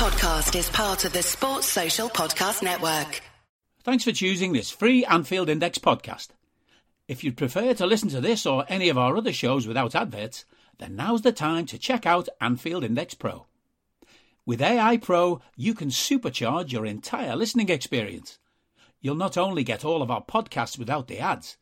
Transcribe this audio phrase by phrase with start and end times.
[0.00, 3.20] podcast is part of the Sports Social Podcast Network.
[3.84, 6.28] Thanks for choosing this free Anfield Index podcast.
[7.06, 10.46] If you'd prefer to listen to this or any of our other shows without adverts,
[10.78, 13.44] then now's the time to check out Anfield Index Pro.
[14.46, 18.38] With AI Pro, you can supercharge your entire listening experience.
[19.02, 21.58] You'll not only get all of our podcasts without the ads,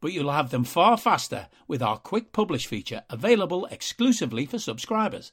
[0.00, 5.32] but you'll have them far faster with our quick publish feature available exclusively for subscribers.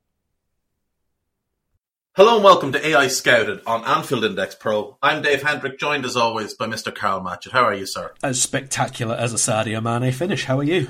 [2.13, 4.97] Hello and welcome to AI Scouted on Anfield Index Pro.
[5.01, 6.93] I'm Dave Hendrick, joined as always by Mr.
[6.93, 7.53] Karl Matchett.
[7.53, 8.11] How are you, sir?
[8.21, 10.43] As spectacular as a Sadio Mane finish.
[10.43, 10.89] How are you?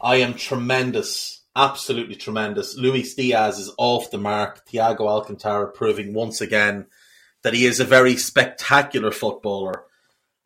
[0.00, 2.74] I am tremendous, absolutely tremendous.
[2.74, 4.66] Luis Diaz is off the mark.
[4.66, 6.86] Thiago Alcantara proving once again
[7.42, 9.84] that he is a very spectacular footballer.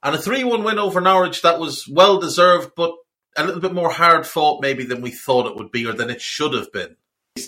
[0.03, 2.97] And a 3 1 win over Norwich that was well deserved, but
[3.37, 6.11] a little bit more hard fought maybe than we thought it would be or than
[6.11, 6.97] it should have been.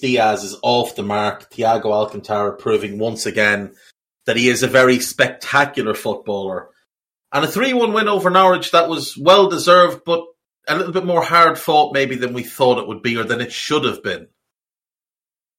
[0.05, 1.51] Diaz is off the mark.
[1.51, 3.75] Thiago Alcantara proving once again
[4.27, 6.69] that he is a very spectacular footballer.
[7.33, 10.25] And a 3 1 win over Norwich that was well deserved, but
[10.69, 13.41] a little bit more hard fought maybe than we thought it would be or than
[13.41, 14.29] it should have been.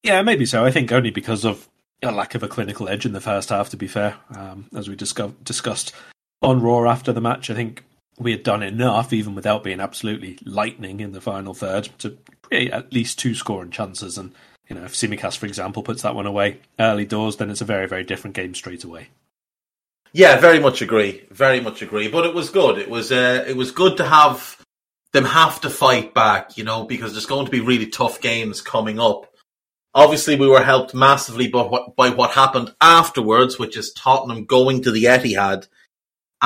[0.03, 0.63] Yeah, maybe so.
[0.63, 1.67] I think only because of
[2.03, 4.15] a lack of a clinical edge in the first half, to be fair.
[4.35, 5.93] Um, as we discuss- discussed
[6.41, 7.83] on Raw after the match, I think
[8.17, 12.71] we had done enough, even without being absolutely lightning in the final third, to create
[12.71, 14.17] at least two scoring chances.
[14.17, 14.33] And
[14.69, 17.65] you know, if Tsimikas, for example, puts that one away early doors, then it's a
[17.65, 19.09] very, very different game straight away.
[20.13, 21.23] Yeah, very much agree.
[21.29, 22.07] Very much agree.
[22.07, 22.77] But it was good.
[22.77, 24.61] It was uh, it was good to have
[25.11, 28.61] them have to fight back, you know, because there's going to be really tough games
[28.61, 29.31] coming up.
[29.93, 34.81] Obviously, we were helped massively by what, by what happened afterwards, which is Tottenham going
[34.83, 35.67] to the Etihad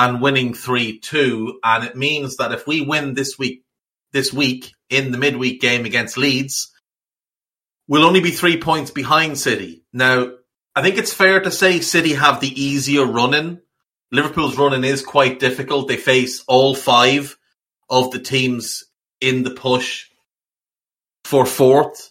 [0.00, 1.52] and winning 3-2.
[1.62, 3.64] And it means that if we win this week,
[4.12, 6.72] this week in the midweek game against Leeds,
[7.86, 9.84] we'll only be three points behind City.
[9.92, 10.32] Now,
[10.74, 13.60] I think it's fair to say City have the easier running.
[14.10, 15.86] Liverpool's running is quite difficult.
[15.86, 17.36] They face all five
[17.90, 18.84] of the teams
[19.20, 20.06] in the push
[21.24, 22.10] for fourth.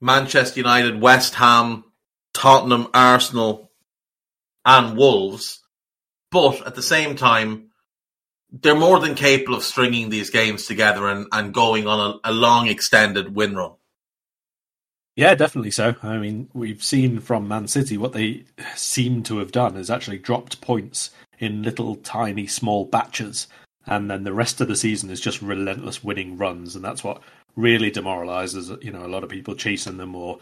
[0.00, 1.84] Manchester United, West Ham,
[2.34, 3.70] Tottenham, Arsenal,
[4.64, 5.63] and Wolves.
[6.34, 7.70] But at the same time,
[8.50, 12.32] they're more than capable of stringing these games together and, and going on a, a
[12.32, 13.74] long extended win run.
[15.14, 15.94] Yeah, definitely so.
[16.02, 20.18] I mean, we've seen from Man City what they seem to have done is actually
[20.18, 23.46] dropped points in little tiny small batches
[23.86, 27.22] and then the rest of the season is just relentless winning runs and that's what
[27.54, 30.38] really demoralizes you know a lot of people chasing them or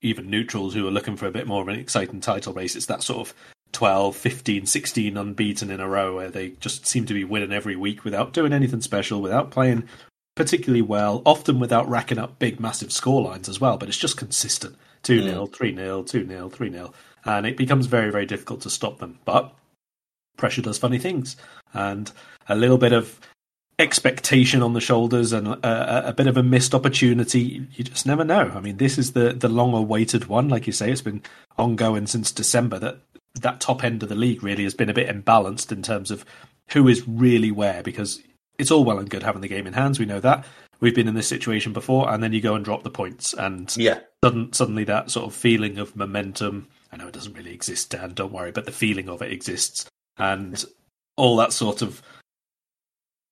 [0.00, 2.86] even neutrals who are looking for a bit more of an exciting title race it's
[2.86, 3.34] that sort of
[3.72, 7.76] 12, 15, 16 unbeaten in a row where they just seem to be winning every
[7.76, 9.88] week without doing anything special, without playing
[10.34, 13.76] particularly well, often without racking up big, massive score lines as well.
[13.76, 16.92] But it's just consistent 2 0, 3 0, 2 0, 3 0.
[17.24, 19.18] And it becomes very, very difficult to stop them.
[19.24, 19.54] But
[20.36, 21.36] pressure does funny things.
[21.72, 22.10] And
[22.48, 23.20] a little bit of
[23.78, 27.66] expectation on the shoulders and a, a, bit of a missed opportunity.
[27.74, 28.52] You just never know.
[28.54, 30.90] I mean, this is the the long awaited one, like you say.
[30.90, 31.22] It's been
[31.58, 33.00] ongoing since December that
[33.40, 36.24] that top end of the league really has been a bit imbalanced in terms of
[36.70, 38.22] who is really where because
[38.58, 39.98] it's all well and good having the game in hands.
[39.98, 40.44] We know that
[40.82, 43.74] we've been in this situation before, and then you go and drop the points, and
[43.78, 46.68] yeah, sudden, suddenly that sort of feeling of momentum.
[46.92, 48.12] I know it doesn't really exist, Dan.
[48.12, 49.86] Don't worry, but the feeling of it exists,
[50.18, 50.62] and
[51.16, 52.02] all that sort of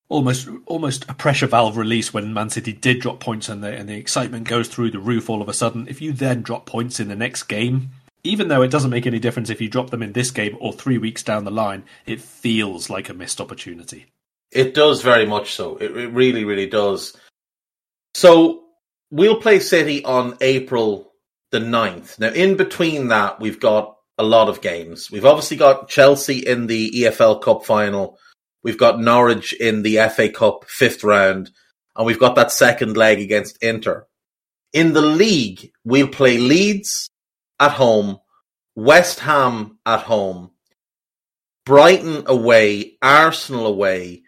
[0.08, 3.88] almost almost a pressure valve release when Man City did drop points and the and
[3.88, 5.86] the excitement goes through the roof all of a sudden.
[5.88, 7.90] If you then drop points in the next game,
[8.22, 10.72] even though it doesn't make any difference if you drop them in this game or
[10.72, 14.06] three weeks down the line, it feels like a missed opportunity.
[14.50, 15.77] It does very much so.
[15.77, 17.16] It, it really, really does.
[18.15, 18.65] So
[19.10, 21.12] we'll play City on April
[21.50, 22.18] the 9th.
[22.18, 25.10] Now, in between that, we've got a lot of games.
[25.10, 28.18] We've obviously got Chelsea in the EFL Cup final.
[28.62, 31.50] We've got Norwich in the FA Cup fifth round.
[31.97, 34.06] And we've got that second leg against Inter.
[34.72, 37.09] In the league, we'll play Leeds,
[37.60, 38.18] at home,
[38.74, 40.51] West Ham at home,
[41.66, 44.22] Brighton away, Arsenal away,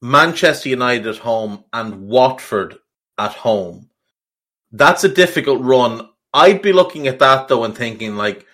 [0.00, 2.78] Manchester United at home, and Watford
[3.18, 3.90] at home.
[4.72, 6.08] That's a difficult run.
[6.32, 8.46] I'd be looking at that though and thinking like,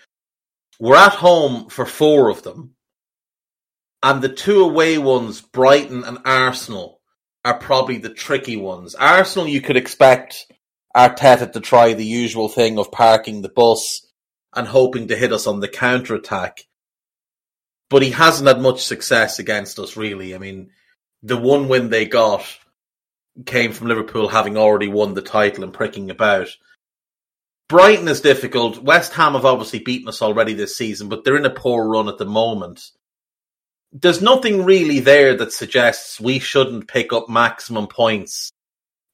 [0.81, 2.75] we're at home for four of them.
[4.03, 7.01] and the two away ones, Brighton and Arsenal,
[7.45, 8.95] are probably the tricky ones.
[8.95, 10.47] Arsenal, you could expect
[10.97, 14.07] Arteta to try the usual thing of parking the bus
[14.55, 16.67] and hoping to hit us on the counter attack.
[17.91, 20.35] But he hasn't had much success against us, really.
[20.35, 20.71] I mean,
[21.23, 22.45] the one win they got
[23.47, 26.49] came from Liverpool having already won the title and pricking about.
[27.69, 28.83] Brighton is difficult.
[28.83, 32.09] West Ham have obviously beaten us already this season, but they're in a poor run
[32.09, 32.91] at the moment.
[33.93, 38.53] There's nothing really there that suggests we shouldn't pick up maximum points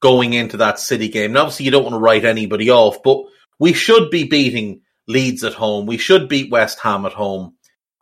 [0.00, 1.37] going into that City game.
[1.37, 3.25] Obviously, you don't want to write anybody off, but
[3.58, 5.87] we should be beating Leeds at home.
[5.87, 7.55] We should beat West Ham at home.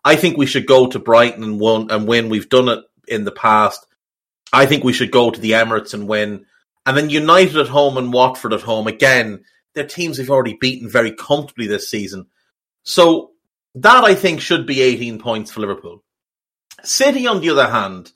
[0.05, 1.91] I think we should go to Brighton and win.
[1.91, 2.29] And win.
[2.29, 3.87] We've done it in the past.
[4.53, 6.47] I think we should go to the Emirates and win.
[6.85, 8.87] And then United at home and Watford at home.
[8.87, 9.45] Again,
[9.75, 12.27] they're teams we've already beaten very comfortably this season.
[12.83, 13.33] So
[13.77, 16.03] that I think should be 18 points for Liverpool.
[16.83, 18.13] City, on the other hand,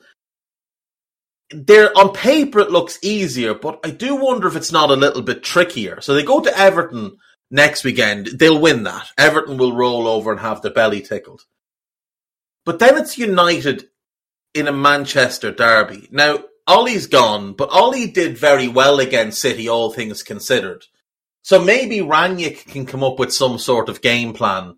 [1.50, 5.22] they're on paper it looks easier, but I do wonder if it's not a little
[5.22, 6.00] bit trickier.
[6.00, 7.18] So they go to Everton
[7.50, 8.26] next weekend.
[8.26, 9.08] They'll win that.
[9.18, 11.44] Everton will roll over and have their belly tickled.
[12.64, 13.88] But then it's United
[14.54, 16.08] in a Manchester derby.
[16.10, 20.84] Now, Ole's gone, but Ole did very well against City, all things considered.
[21.42, 24.76] So maybe Rangnick can come up with some sort of game plan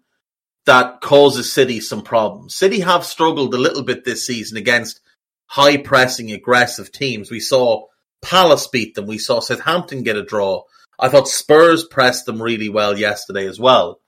[0.65, 2.55] that causes City some problems.
[2.55, 5.01] City have struggled a little bit this season against
[5.47, 7.31] high pressing, aggressive teams.
[7.31, 7.87] We saw
[8.23, 9.07] Palace beat them.
[9.07, 10.63] We saw Southampton get a draw.
[11.03, 14.01] I thought Spurs pressed them really well yesterday as well.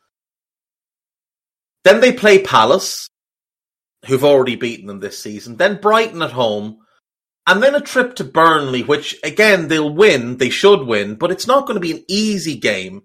[1.83, 3.09] Then they play Palace,
[4.07, 5.57] who've already beaten them this season.
[5.57, 6.79] Then Brighton at home.
[7.47, 10.39] And then a trip to Burnley, which again, they'll win.
[10.39, 13.03] They should win, but it's not going to be an easy game.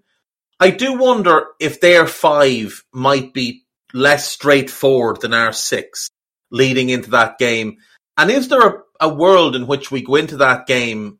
[0.58, 6.08] I do wonder if their five might be less straightforward than our six
[6.50, 7.78] leading into that game.
[8.16, 11.19] And is there a, a world in which we go into that game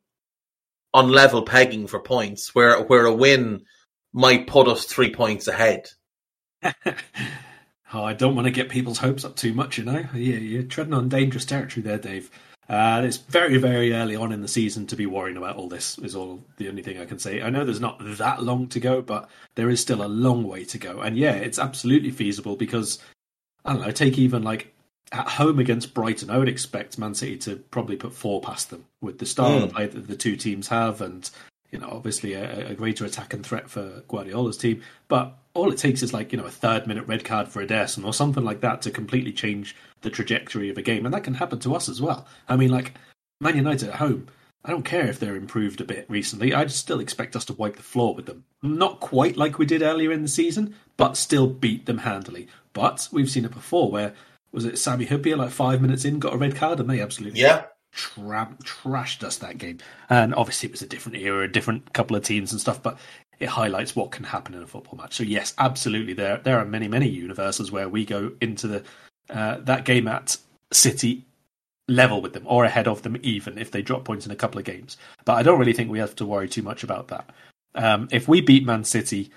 [0.92, 3.64] on level pegging for points, where where a win
[4.12, 5.88] might put us three points ahead?
[6.64, 10.04] oh, I don't want to get people's hopes up too much, you know.
[10.14, 12.30] Yeah, you're treading on dangerous territory there, Dave.
[12.68, 15.98] Uh, it's very, very early on in the season to be worrying about all this.
[15.98, 17.42] Is all the only thing I can say.
[17.42, 20.64] I know there's not that long to go, but there is still a long way
[20.66, 21.00] to go.
[21.00, 23.00] And yeah, it's absolutely feasible because
[23.64, 23.90] I don't know.
[23.90, 24.69] Take even like
[25.12, 28.84] at home against Brighton, I would expect Man City to probably put four past them
[29.00, 29.64] with the style mm.
[29.64, 31.28] of play that the two teams have, and
[31.70, 34.82] you know, obviously a, a, greater attack and threat for Guardiola's team.
[35.08, 38.04] But all it takes is like you know a third minute red card for Ederson
[38.04, 41.34] or something like that to completely change the trajectory of a game, and that can
[41.34, 42.26] happen to us as well.
[42.48, 42.94] I mean, like
[43.40, 44.28] Man United at home.
[44.62, 46.52] I don't care if they're improved a bit recently.
[46.52, 48.44] I'd still expect us to wipe the floor with them.
[48.62, 52.46] Not quite like we did earlier in the season, but still beat them handily.
[52.74, 54.14] But we've seen it before where
[54.52, 57.40] was it Sami Hyypiä like five minutes in got a red card and they absolutely
[57.40, 59.78] yeah tra- trashed us that game.
[60.08, 62.98] And obviously it was a different era, a different couple of teams and stuff, but
[63.38, 65.14] it highlights what can happen in a football match.
[65.14, 68.84] So yes, absolutely, there there are many many universes where we go into the
[69.30, 70.36] uh, that game at
[70.72, 71.24] City
[71.88, 74.58] level with them or ahead of them even if they drop points in a couple
[74.58, 74.96] of games.
[75.24, 77.30] But I don't really think we have to worry too much about that.
[77.74, 79.30] Um, if we beat Man City,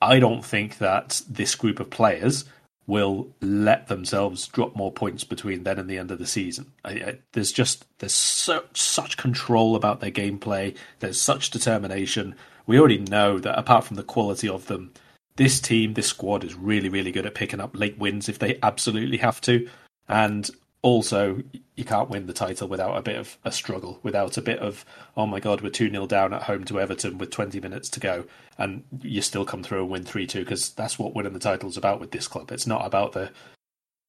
[0.00, 2.44] I don't think that this group of players
[2.86, 6.72] will let themselves drop more points between then and the end of the season.
[6.84, 10.76] I, I, there's just there's so, such control about their gameplay.
[11.00, 12.34] There's such determination.
[12.66, 14.92] We already know that apart from the quality of them,
[15.36, 18.58] this team, this squad is really really good at picking up late wins if they
[18.62, 19.68] absolutely have to.
[20.08, 20.50] And
[20.84, 21.42] also
[21.76, 24.84] you can't win the title without a bit of a struggle, without a bit of
[25.16, 28.00] oh my god, we're two 0 down at home to Everton with 20 minutes to
[28.00, 28.24] go,
[28.58, 31.70] and you still come through and win three two because that's what winning the title
[31.70, 32.52] is about with this club.
[32.52, 33.32] It's not about the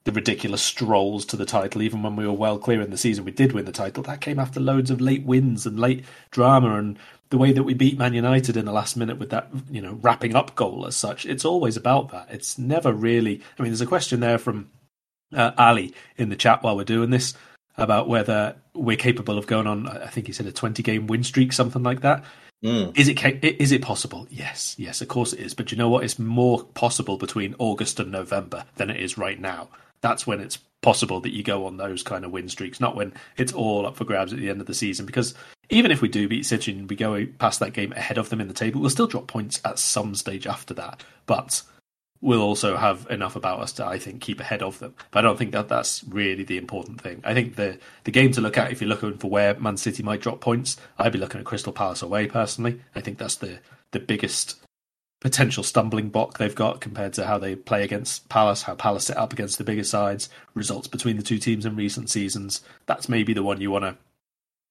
[0.03, 1.81] the ridiculous strolls to the title.
[1.81, 4.03] Even when we were well clear in the season, we did win the title.
[4.03, 7.73] That came after loads of late wins and late drama and the way that we
[7.73, 10.95] beat Man United in the last minute with that, you know, wrapping up goal as
[10.95, 11.25] such.
[11.25, 12.27] It's always about that.
[12.29, 13.41] It's never really.
[13.57, 14.69] I mean, there's a question there from
[15.33, 17.33] uh, Ali in the chat while we're doing this
[17.77, 19.87] about whether we're capable of going on.
[19.87, 22.23] I think he said a 20 game win streak, something like that.
[22.63, 22.97] Mm.
[22.97, 24.27] Is it is it possible?
[24.29, 25.53] Yes, yes, of course it is.
[25.53, 26.03] But you know what?
[26.03, 29.69] It's more possible between August and November than it is right now.
[30.01, 33.13] That's when it's possible that you go on those kind of win streaks, not when
[33.37, 35.05] it's all up for grabs at the end of the season.
[35.05, 35.33] Because
[35.69, 38.41] even if we do beat City and we go past that game ahead of them
[38.41, 41.03] in the table, we'll still drop points at some stage after that.
[41.25, 41.61] But
[42.25, 44.95] will also have enough about us to, I think, keep ahead of them.
[45.11, 47.21] But I don't think that that's really the important thing.
[47.23, 50.01] I think the the game to look at if you're looking for where Man City
[50.01, 52.81] might drop points, I'd be looking at Crystal Palace away personally.
[52.95, 53.59] I think that's the
[53.91, 54.59] the biggest
[55.21, 59.17] potential stumbling block they've got compared to how they play against Palace, how Palace set
[59.17, 62.61] up against the bigger sides, results between the two teams in recent seasons.
[62.85, 63.97] That's maybe the one you want to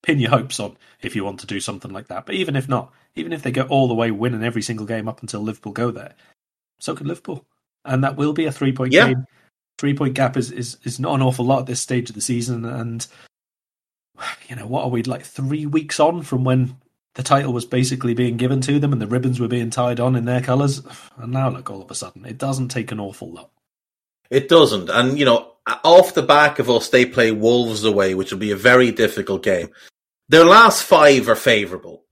[0.02, 2.26] pin your hopes on if you want to do something like that.
[2.26, 5.08] But even if not, even if they go all the way winning every single game
[5.08, 6.14] up until Liverpool go there,
[6.78, 7.46] so could Liverpool.
[7.84, 9.08] And that will be a three point Yeah.
[9.08, 9.26] game.
[9.78, 12.20] Three point gap is, is, is not an awful lot at this stage of the
[12.20, 12.64] season.
[12.64, 13.06] And,
[14.48, 16.76] you know, what are we like three weeks on from when
[17.14, 20.16] the title was basically being given to them and the ribbons were being tied on
[20.16, 20.82] in their colours?
[21.16, 23.50] And now, look, all of a sudden, it doesn't take an awful lot.
[24.30, 24.88] It doesn't.
[24.90, 28.52] And, you know, off the back of us, they play Wolves away, which will be
[28.52, 29.70] a very difficult game.
[30.28, 32.04] Their last five are favourable.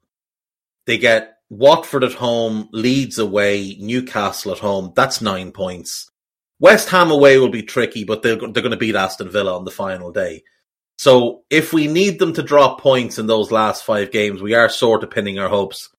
[0.87, 4.95] They get Watford at home, Leeds away, Newcastle at home.
[4.97, 6.11] That's nine points.
[6.59, 9.67] West Ham away will be tricky, but they're, they're going to beat Aston Villa on
[9.67, 10.45] the final day.
[10.97, 14.71] So if we need them to drop points in those last five games, we are
[14.71, 15.91] sort of pinning our hopes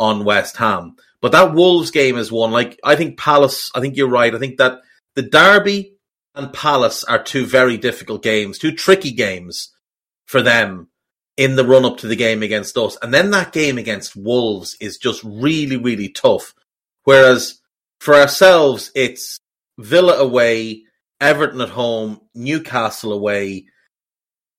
[0.00, 0.96] on West Ham.
[1.20, 2.50] But that Wolves game is one.
[2.50, 3.70] Like I think Palace.
[3.76, 4.34] I think you're right.
[4.34, 4.80] I think that
[5.14, 5.94] the Derby
[6.34, 9.72] and Palace are two very difficult games, two tricky games
[10.24, 10.88] for them
[11.36, 12.96] in the run up to the game against us.
[13.02, 16.54] And then that game against Wolves is just really, really tough.
[17.04, 17.60] Whereas
[18.00, 19.38] for ourselves, it's
[19.78, 20.84] Villa away,
[21.20, 23.66] Everton at home, Newcastle away,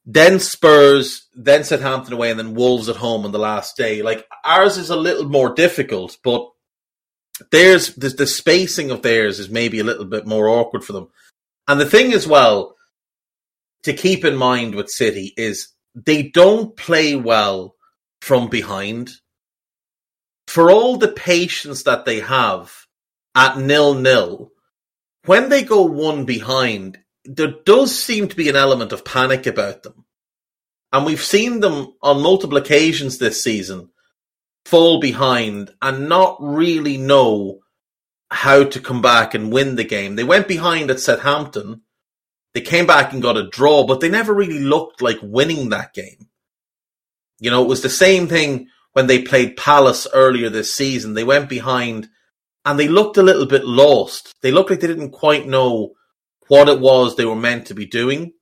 [0.05, 4.01] then Spurs, then Southampton away, and then Wolves at home on the last day.
[4.01, 6.49] Like ours is a little more difficult, but
[7.51, 11.09] theirs, the, the spacing of theirs is maybe a little bit more awkward for them.
[11.67, 12.75] And the thing as well
[13.83, 15.69] to keep in mind with City is
[16.05, 17.75] they don't play well
[18.21, 19.11] from behind.
[20.47, 22.73] For all the patience that they have
[23.35, 24.51] at nil nil,
[25.25, 29.83] when they go one behind, there does seem to be an element of panic about
[29.83, 30.05] them.
[30.93, 33.89] And we've seen them on multiple occasions this season
[34.65, 37.59] fall behind and not really know
[38.29, 40.15] how to come back and win the game.
[40.15, 41.81] They went behind at Southampton.
[42.57, 45.93] They came back and got a draw, but they never really looked like winning that
[45.93, 46.27] game.
[47.39, 51.13] You know, it was the same thing when they played Palace earlier this season.
[51.13, 52.09] They went behind
[52.65, 54.33] and they looked a little bit lost.
[54.41, 55.91] They looked like they didn't quite know
[56.47, 58.33] what it was they were meant to be doing.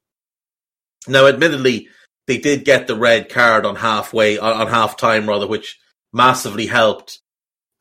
[1.09, 1.89] Now, admittedly,
[2.25, 5.77] they did get the red card on halfway, on, half time rather, which
[6.13, 7.19] massively helped,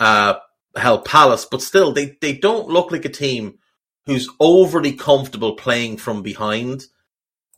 [0.01, 0.35] uh,
[0.75, 3.59] help Palace, but still, they, they don't look like a team
[4.07, 6.85] who's overly comfortable playing from behind.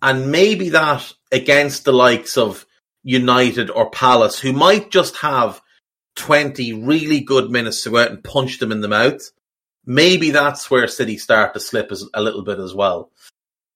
[0.03, 2.67] And maybe that against the likes of
[3.03, 5.61] United or Palace, who might just have
[6.17, 9.23] 20 really good minutes to go out and punch them in the mouth.
[9.85, 13.11] Maybe that's where City start to slip a little bit as well.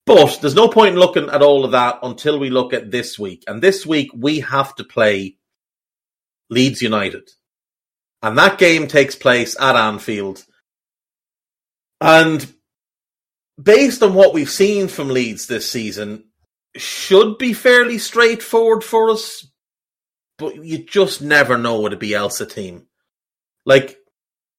[0.07, 3.19] But there's no point in looking at all of that until we look at this
[3.19, 3.45] week.
[3.47, 5.37] And this week we have to play
[6.49, 7.31] Leeds United.
[8.23, 10.45] And that game takes place at Anfield.
[12.01, 12.53] And
[13.61, 16.25] based on what we've seen from Leeds this season,
[16.77, 19.47] should be fairly straightforward for us.
[20.39, 22.87] But you just never know with a Bielsa team.
[23.67, 23.99] Like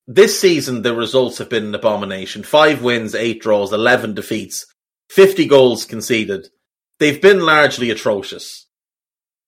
[0.07, 2.43] this season, the results have been an abomination.
[2.43, 4.65] Five wins, eight draws, 11 defeats,
[5.09, 6.47] 50 goals conceded.
[6.99, 8.67] They've been largely atrocious.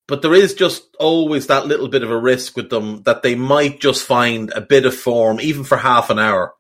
[0.08, 3.36] But there is just always that little bit of a risk with them that they
[3.36, 6.54] might just find a bit of form, even for half an hour,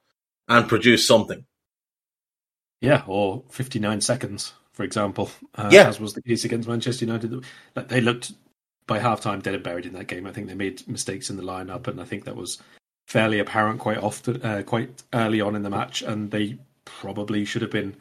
[0.47, 1.45] and produce something.
[2.83, 5.87] Yeah, or 59 seconds, for example, uh, Yeah.
[5.87, 7.43] as was the case against Manchester United.
[7.75, 8.33] Like, They looked
[8.87, 10.27] by half time dead and buried in that game.
[10.27, 12.61] I think they made mistakes in the lineup, and I think that was
[13.07, 16.01] fairly apparent quite often, uh, quite early on in the match.
[16.01, 17.95] And they probably should have been.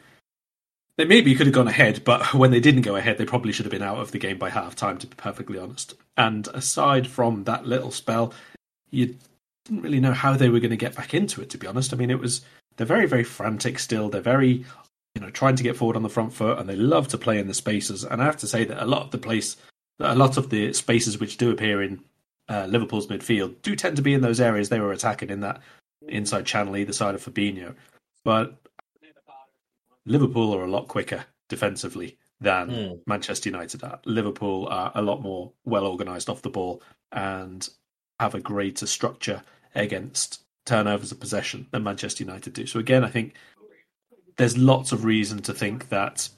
[0.97, 3.65] They maybe could have gone ahead, but when they didn't go ahead, they probably should
[3.65, 5.93] have been out of the game by half time, to be perfectly honest.
[6.17, 8.33] And aside from that little spell,
[8.91, 9.15] you
[9.63, 11.93] didn't really know how they were going to get back into it, to be honest.
[11.93, 12.41] I mean, it was.
[12.77, 14.09] They're very, very frantic still.
[14.09, 14.65] They're very
[15.15, 17.37] you know, trying to get forward on the front foot, and they love to play
[17.37, 18.03] in the spaces.
[18.03, 19.57] And I have to say that a lot of the place,
[19.99, 21.99] a lot of the spaces which do appear in
[22.49, 25.61] uh, Liverpool's midfield do tend to be in those areas they were attacking in that
[26.07, 27.75] inside channel either side of Fabinho.
[28.23, 28.57] But
[30.05, 32.93] Liverpool are a lot quicker defensively than Hmm.
[33.07, 33.99] Manchester United are.
[34.05, 37.69] Liverpool are a lot more well organised off the ball and
[38.19, 39.43] have a greater structure
[39.75, 42.65] against turnovers of possession than Manchester United do.
[42.65, 43.35] So again, I think
[44.37, 46.29] there's lots of reason to think that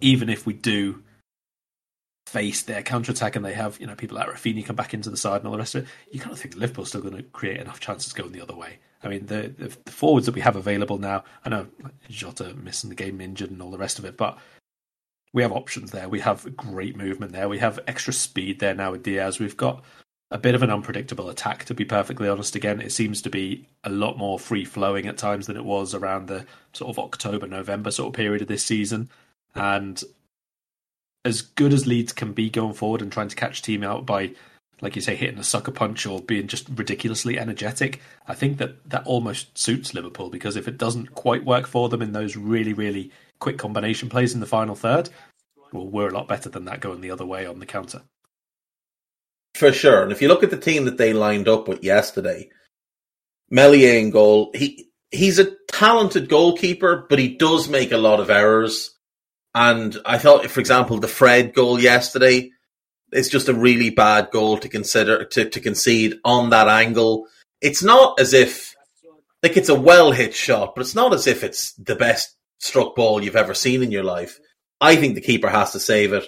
[0.00, 1.02] even if we do
[2.26, 5.10] face their counter attack and they have, you know, people like Raphinha come back into
[5.10, 7.16] the side and all the rest of it, you kind of think Liverpool's still going
[7.16, 8.78] to create enough chances going the other way.
[9.02, 11.66] I mean, the, the, the forwards that we have available now, I know
[12.08, 14.38] Jota missing the game injured and all the rest of it, but
[15.32, 16.08] we have options there.
[16.08, 17.48] We have great movement there.
[17.48, 19.38] We have extra speed there now with Diaz.
[19.38, 19.84] We've got
[20.30, 22.54] a bit of an unpredictable attack, to be perfectly honest.
[22.54, 25.94] Again, it seems to be a lot more free flowing at times than it was
[25.94, 29.08] around the sort of October, November sort of period of this season.
[29.54, 30.02] And
[31.24, 34.32] as good as Leeds can be going forward and trying to catch team out by,
[34.80, 38.88] like you say, hitting a sucker punch or being just ridiculously energetic, I think that
[38.88, 42.72] that almost suits Liverpool because if it doesn't quite work for them in those really,
[42.72, 43.10] really
[43.40, 45.10] quick combination plays in the final third,
[45.72, 48.02] well, we're a lot better than that going the other way on the counter.
[49.54, 50.02] For sure.
[50.02, 52.50] And if you look at the team that they lined up with yesterday,
[53.50, 58.30] Meslier in goal, he he's a talented goalkeeper, but he does make a lot of
[58.30, 58.96] errors.
[59.54, 62.50] And I thought, for example, the Fred goal yesterday,
[63.12, 67.26] it's just a really bad goal to consider to, to concede on that angle.
[67.60, 68.76] It's not as if
[69.42, 72.94] like it's a well hit shot, but it's not as if it's the best struck
[72.94, 74.38] ball you've ever seen in your life.
[74.80, 76.24] I think the keeper has to save it.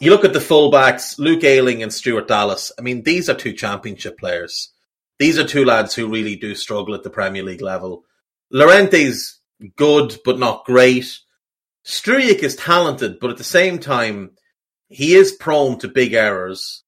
[0.00, 2.70] You look at the fullbacks, Luke Ayling and Stuart Dallas.
[2.78, 4.70] I mean, these are two championship players.
[5.18, 8.04] These are two lads who really do struggle at the Premier League level.
[8.52, 9.40] Llorente's
[9.76, 11.18] good, but not great.
[11.84, 14.32] Struijk is talented, but at the same time,
[14.88, 16.82] he is prone to big errors.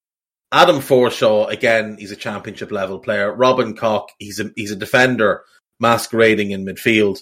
[0.52, 3.33] Adam Forshaw, again, he's a championship level player.
[3.33, 5.45] Robin Koch, he's a he's a defender
[5.78, 7.21] masquerading in midfield.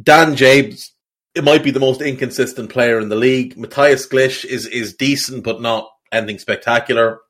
[0.00, 0.92] Dan James,
[1.36, 3.56] it might be the most inconsistent player in the league.
[3.56, 7.20] Mateusz Klich is is decent, but not anything spectacular.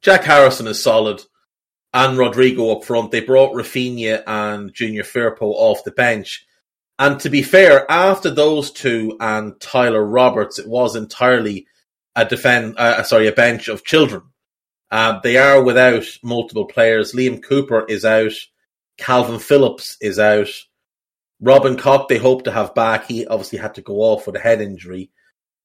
[0.00, 1.20] Jack Harrison is solid,
[1.92, 3.10] and Rodrigo up front.
[3.10, 6.46] They brought Raphinha and Junior Firpo off the bench.
[6.98, 11.66] And to be fair, after those two and Tyler Roberts, it was entirely
[12.16, 14.22] a defend, uh, sorry, a bench of children.
[14.90, 17.12] Uh, they are without multiple players.
[17.12, 18.32] Liam Cooper is out.
[18.98, 20.48] Calvin Phillips is out.
[21.40, 23.06] Robin Koch, they hope to have back.
[23.06, 25.10] He obviously had to go off with a head injury.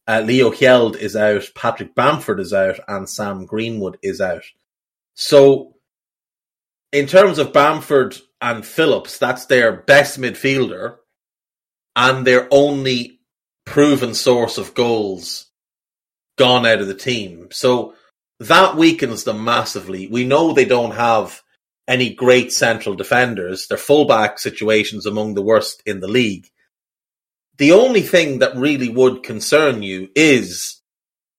[0.08, 1.44] Uh, Leo Hjelde is out.
[1.56, 2.80] Patrick Bamford is out.
[2.88, 4.44] And Sam Greenwood is out.
[5.16, 5.76] So,
[6.92, 10.98] in terms of Bamford and Phillips, that's their best midfielder
[11.96, 13.20] and their only
[13.66, 15.48] proven source of goals
[16.38, 17.48] gone out of the team.
[17.52, 17.96] So
[18.40, 20.08] that weakens them massively.
[20.08, 21.42] We know they don't have
[21.88, 23.68] any great central defenders.
[23.68, 26.48] Their fullback situation's among the worst in the league.
[27.58, 30.82] The only thing that really would concern you is,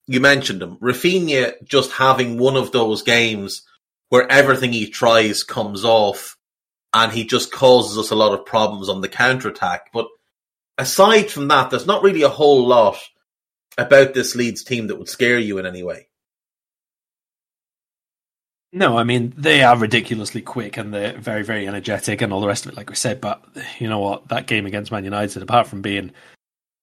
[0.06, 3.62] you mentioned him, Raphinha just having one of those games
[4.08, 6.36] where everything he tries comes off
[6.94, 9.90] and he just causes us a lot of problems on the counter attack.
[9.92, 10.06] But
[10.78, 12.96] aside from that, there's not really a whole lot
[13.76, 16.05] about this Leeds team that would scare you in any way.
[18.76, 22.46] No, I mean they are ridiculously quick and they're very, very energetic and all the
[22.46, 23.22] rest of it, like we said.
[23.22, 23.42] But
[23.78, 24.28] you know what?
[24.28, 26.12] That game against Man United, apart from being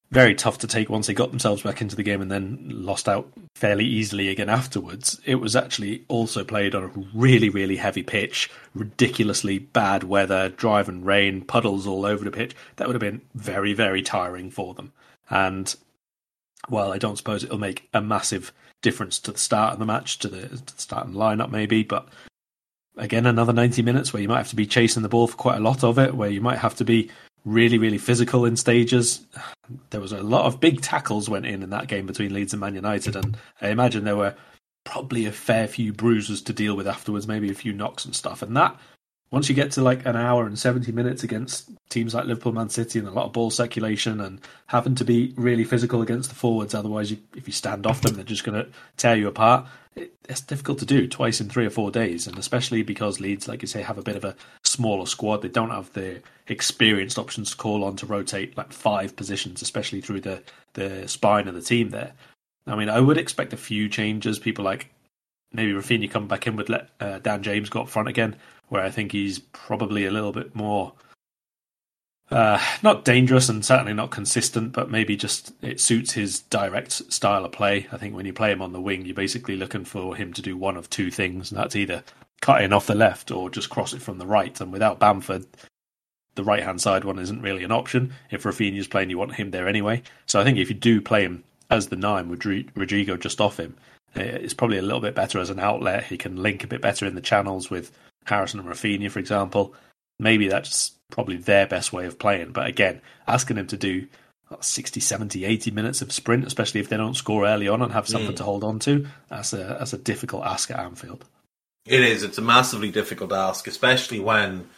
[0.10, 3.08] very tough to take once they got themselves back into the game and then lost
[3.08, 8.02] out fairly easily again afterwards, it was actually also played on a really, really heavy
[8.02, 12.56] pitch, ridiculously bad weather, driving rain, puddles all over the pitch.
[12.78, 14.94] That would have been very, very tiring for them.
[15.30, 15.76] And
[16.70, 18.52] well, I don't suppose it'll make a massive
[18.84, 22.08] difference to the start of the match, to the, to the starting lineup maybe, but
[22.98, 25.58] again, another 90 minutes where you might have to be chasing the ball for quite
[25.58, 27.10] a lot of it, where you might have to be
[27.46, 29.26] really, really physical in stages.
[29.90, 32.60] There was a lot of big tackles went in in that game between Leeds and
[32.60, 34.36] Man United, and I imagine there were
[34.84, 38.42] probably a fair few bruises to deal with afterwards, maybe a few knocks and stuff.
[38.42, 38.78] And that
[39.34, 42.70] once you get to like an hour and 70 minutes against teams like Liverpool, Man
[42.70, 46.36] City, and a lot of ball circulation and having to be really physical against the
[46.36, 49.66] forwards, otherwise, you, if you stand off them, they're just going to tear you apart.
[49.96, 53.48] It, it's difficult to do twice in three or four days, and especially because Leeds,
[53.48, 55.42] like you say, have a bit of a smaller squad.
[55.42, 60.02] They don't have the experienced options to call on to rotate like five positions, especially
[60.02, 60.44] through the,
[60.74, 62.14] the spine of the team there.
[62.68, 64.38] I mean, I would expect a few changes.
[64.38, 64.90] People like
[65.52, 68.36] maybe Raphinha come back in with let uh, Dan James go up front again
[68.74, 70.94] where I think he's probably a little bit more
[72.32, 77.46] uh, not dangerous and certainly not consistent, but maybe just it suits his direct style
[77.46, 77.86] of play.
[77.92, 80.42] I think when you play him on the wing, you're basically looking for him to
[80.42, 82.04] do one of two things, and that's either
[82.42, 84.60] cut in off the left or just cross it from the right.
[84.60, 85.46] And without Bamford,
[86.34, 88.14] the right hand side one isn't really an option.
[88.32, 90.02] If Raphinha's playing, you want him there anyway.
[90.26, 93.60] So I think if you do play him as the nine with Rodrigo just off
[93.60, 93.78] him,
[94.16, 96.06] it's probably a little bit better as an outlet.
[96.06, 97.92] He can link a bit better in the channels with
[98.26, 99.74] Harrison and Raphinha, for example.
[100.20, 102.52] Maybe that's probably their best way of playing.
[102.52, 104.08] But again, asking him to do
[104.60, 108.08] 60, 70, 80 minutes of sprint, especially if they don't score early on and have
[108.08, 108.38] something mm.
[108.38, 111.26] to hold on to, that's a, that's a difficult ask at Anfield.
[111.86, 112.24] It is.
[112.24, 114.70] It's a massively difficult ask, especially when,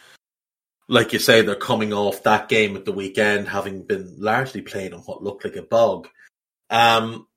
[0.88, 4.94] like you say, they're coming off that game at the weekend, having been largely played
[4.94, 6.08] on what looked like a bog.
[6.70, 7.28] Um,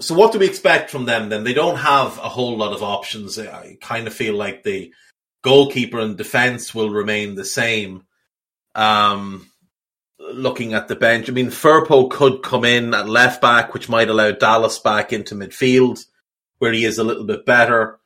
[0.00, 1.44] so what do we expect from them then?
[1.44, 3.38] They don't have a whole lot of options.
[3.38, 4.92] I kind of feel like the
[5.42, 8.04] goalkeeper and defense will remain the same.
[8.74, 9.50] Um,
[10.18, 14.08] looking at the bench, I mean, Firpo could come in at left back, which might
[14.08, 16.04] allow Dallas back into midfield,
[16.58, 17.98] where he is a little bit better.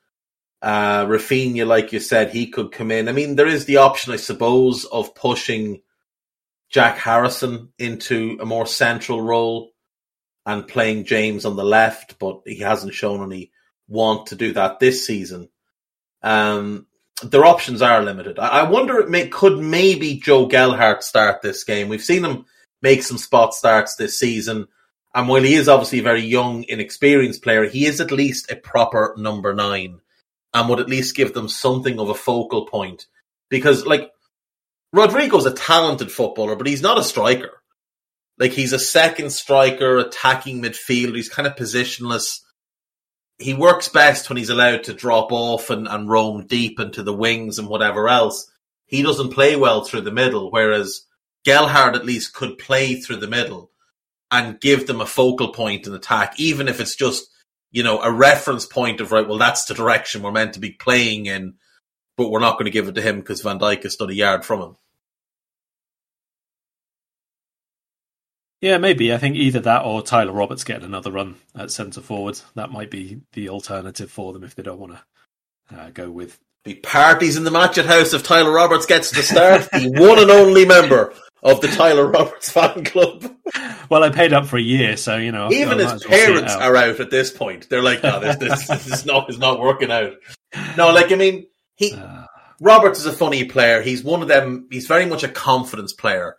[0.62, 3.08] Uh, Raphinha, like you said, he could come in.
[3.08, 5.82] I mean, there is the option, I suppose, of pushing
[6.70, 9.72] Jack Harrison into a more central role
[10.44, 13.52] and playing James on the left, but he hasn't shown any
[13.88, 15.48] want to do that this season.
[16.22, 16.86] Um,
[17.22, 18.38] their options are limited.
[18.38, 21.88] I, wonder, it may, could maybe Joe Gelhardt start this game?
[21.88, 22.44] We've seen him
[22.82, 24.68] make some spot starts this season.
[25.14, 28.56] And while he is obviously a very young, inexperienced player, he is at least a
[28.56, 30.00] proper number nine
[30.52, 33.06] and would at least give them something of a focal point.
[33.48, 34.10] Because, like,
[34.92, 37.62] Rodrigo's a talented footballer, but he's not a striker.
[38.38, 41.16] Like, he's a second striker, attacking midfielder.
[41.16, 42.40] He's kind of positionless
[43.38, 47.14] he works best when he's allowed to drop off and, and roam deep into the
[47.14, 48.50] wings and whatever else.
[48.86, 51.02] He doesn't play well through the middle, whereas
[51.44, 53.70] Gelhardt at least could play through the middle
[54.30, 57.28] and give them a focal point in attack, even if it's just,
[57.70, 60.70] you know, a reference point of, right, well, that's the direction we're meant to be
[60.70, 61.54] playing in,
[62.16, 64.14] but we're not going to give it to him because Van Dijk is stood a
[64.14, 64.76] yard from him.
[68.66, 69.14] Yeah, maybe.
[69.14, 72.40] I think either that or Tyler Roberts getting another run at centre forward.
[72.56, 74.94] That might be the alternative for them if they don't want
[75.70, 76.36] to uh, go with.
[76.64, 79.70] Be parties in the match at house if Tyler Roberts gets the start.
[79.70, 83.32] the one and only member of the Tyler Roberts fan club.
[83.88, 85.52] Well, I paid up for a year, so you know.
[85.52, 86.62] Even his parents out.
[86.62, 87.68] are out at this point.
[87.68, 90.14] They're like, "No, this, this, this is not is not working out."
[90.76, 92.24] No, like I mean, he uh,
[92.60, 93.80] Roberts is a funny player.
[93.80, 94.66] He's one of them.
[94.72, 96.36] He's very much a confidence player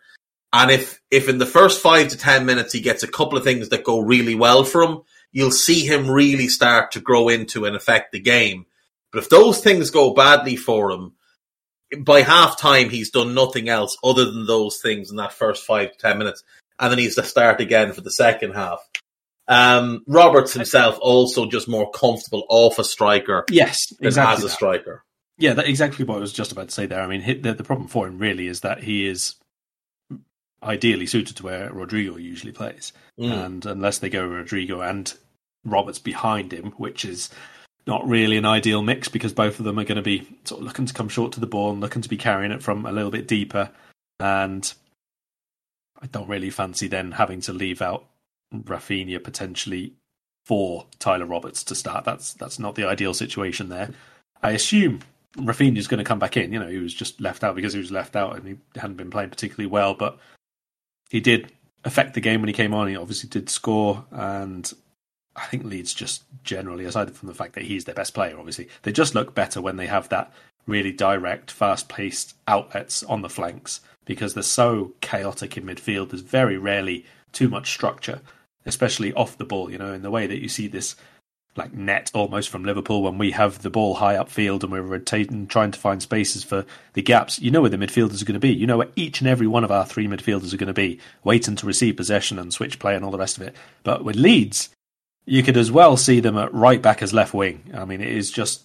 [0.53, 3.43] and if if in the first five to ten minutes he gets a couple of
[3.43, 7.65] things that go really well for him, you'll see him really start to grow into
[7.65, 8.65] and affect the game.
[9.11, 11.13] But if those things go badly for him,
[11.99, 15.91] by half time he's done nothing else other than those things in that first five
[15.91, 16.43] to ten minutes,
[16.79, 18.79] and then he's to start again for the second half.
[19.49, 25.03] Um, Roberts himself also just more comfortable off a striker, yes, exactly as a striker.
[25.37, 27.01] Yeah, that, exactly what I was just about to say there.
[27.01, 29.35] I mean, the, the problem for him really is that he is
[30.67, 32.93] ideally suited to where Rodrigo usually plays.
[33.19, 33.45] Mm.
[33.45, 35.13] And unless they go Rodrigo and
[35.65, 37.29] Roberts behind him, which is
[37.85, 40.67] not really an ideal mix because both of them are going to be sort of
[40.67, 42.91] looking to come short to the ball and looking to be carrying it from a
[42.91, 43.71] little bit deeper.
[44.19, 44.71] And
[46.01, 48.05] I don't really fancy then having to leave out
[48.53, 49.93] Raphinha potentially
[50.45, 52.05] for Tyler Roberts to start.
[52.05, 53.91] That's that's not the ideal situation there.
[54.41, 54.99] I assume
[55.37, 56.51] Raphinha is going to come back in.
[56.51, 58.97] You know, he was just left out because he was left out and he hadn't
[58.97, 59.93] been playing particularly well.
[59.93, 60.19] But
[61.09, 61.51] he did
[61.83, 62.87] affect the game when he came on.
[62.87, 64.71] He obviously did score, and
[65.35, 68.67] I think Leeds just generally, aside from the fact that he's their best player, obviously,
[68.83, 70.31] they just look better when they have that
[70.65, 76.09] really direct, fast-paced outlets on the flanks because they're so chaotic in midfield.
[76.09, 78.21] There's very rarely too much structure,
[78.65, 79.71] especially off the ball.
[79.71, 80.95] You know, in the way that you see this
[81.57, 85.47] like net almost from Liverpool when we have the ball high upfield and we're rotating,
[85.47, 87.39] trying to find spaces for the gaps.
[87.39, 88.53] You know where the midfielders are going to be.
[88.53, 90.99] You know where each and every one of our three midfielders are going to be,
[91.23, 93.55] waiting to receive possession and switch play and all the rest of it.
[93.83, 94.69] But with Leeds,
[95.25, 97.71] you could as well see them at right back as left wing.
[97.73, 98.63] I mean, it is just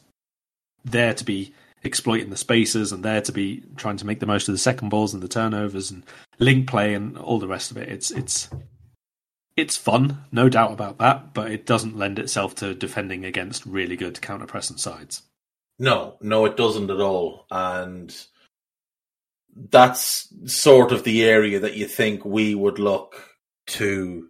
[0.85, 1.53] there to be
[1.85, 4.89] exploiting the spaces and there to be trying to make the most of the second
[4.89, 6.05] balls and the turnovers and
[6.39, 7.89] link play and all the rest of it.
[7.89, 8.49] It's it's
[9.57, 13.97] it's fun, no doubt about that, but it doesn't lend itself to defending against really
[13.97, 15.23] good counter pressing sides.
[15.79, 17.47] No, no, it doesn't at all.
[17.51, 18.15] And
[19.55, 23.37] that's sort of the area that you think we would look
[23.69, 24.29] to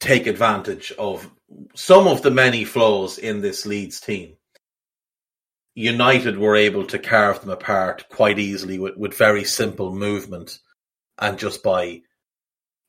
[0.00, 1.30] take advantage of
[1.74, 4.36] some of the many flaws in this Leeds team.
[5.74, 10.58] United were able to carve them apart quite easily with, with very simple movement
[11.18, 12.00] and just by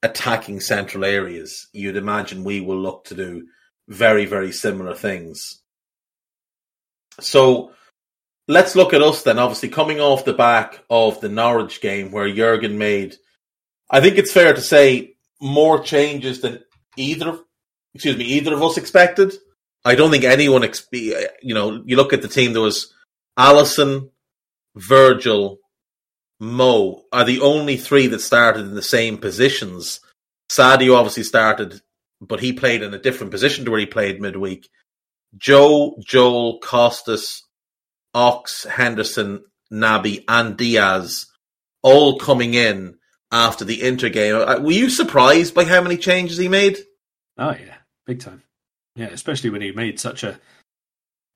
[0.03, 3.47] attacking central areas, you'd imagine we will look to do
[3.87, 5.61] very, very similar things.
[7.19, 7.71] So
[8.47, 9.39] let's look at us then.
[9.39, 13.15] Obviously, coming off the back of the Norwich game where Jurgen made,
[13.89, 16.63] I think it's fair to say, more changes than
[16.97, 17.39] either,
[17.93, 19.33] excuse me, either of us expected.
[19.83, 22.93] I don't think anyone, you know, you look at the team, there was
[23.35, 24.11] Allison,
[24.75, 25.57] Virgil,
[26.41, 29.99] Mo are the only three that started in the same positions.
[30.49, 31.81] Sadio obviously started,
[32.19, 34.67] but he played in a different position to where he played midweek.
[35.37, 37.43] Joe, Joel, Costas,
[38.15, 41.27] Ox, Henderson, Naby, and Diaz
[41.83, 42.97] all coming in
[43.31, 44.35] after the Inter game.
[44.35, 46.79] Uh, were you surprised by how many changes he made?
[47.37, 47.77] Oh yeah,
[48.07, 48.41] big time.
[48.95, 50.39] Yeah, especially when he made such a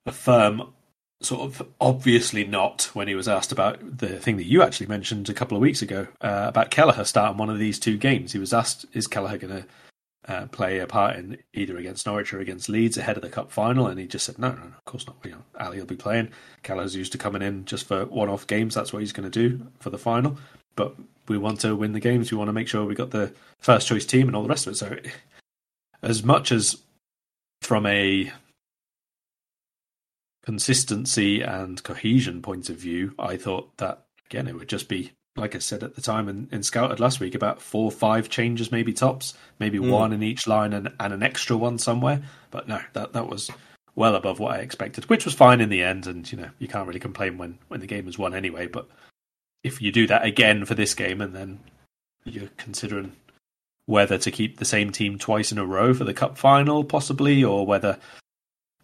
[0.08, 0.74] a firm
[1.21, 5.30] sort of obviously not when he was asked about the thing that you actually mentioned
[5.30, 8.34] a couple of weeks ago uh, about Kelleher starting one of these two games.
[8.34, 9.65] He was asked, "Is Kelleher going to
[10.28, 13.51] uh, play a part in either against Norwich or against Leeds ahead of the cup
[13.51, 15.17] final?" And he just said, "No, no, no of course not.
[15.23, 16.30] You know, Ali will be playing.
[16.63, 18.75] Kelleher's used to coming in just for one-off games.
[18.75, 20.38] That's what he's going to do for the final.
[20.75, 20.95] But
[21.28, 22.32] we want to win the games.
[22.32, 24.67] We want to make sure we got the first choice team and all the rest
[24.67, 24.75] of it.
[24.75, 24.97] So,
[26.01, 26.78] as much as
[27.62, 28.32] from a
[30.45, 35.55] consistency and cohesion point of view, I thought that again it would just be like
[35.55, 38.71] I said at the time and, in Scouted last week about four or five changes,
[38.71, 39.91] maybe tops, maybe mm.
[39.91, 42.21] one in each line and, and an extra one somewhere.
[42.51, 43.51] But no, that that was
[43.95, 46.08] well above what I expected, which was fine in the end.
[46.08, 48.67] And you know you can't really complain when when the game was won anyway.
[48.67, 48.88] But
[49.63, 51.60] if you do that again for this game and then
[52.23, 53.13] you're considering
[53.88, 57.43] whether to keep the same team twice in a row for the cup final, possibly,
[57.43, 57.99] or whether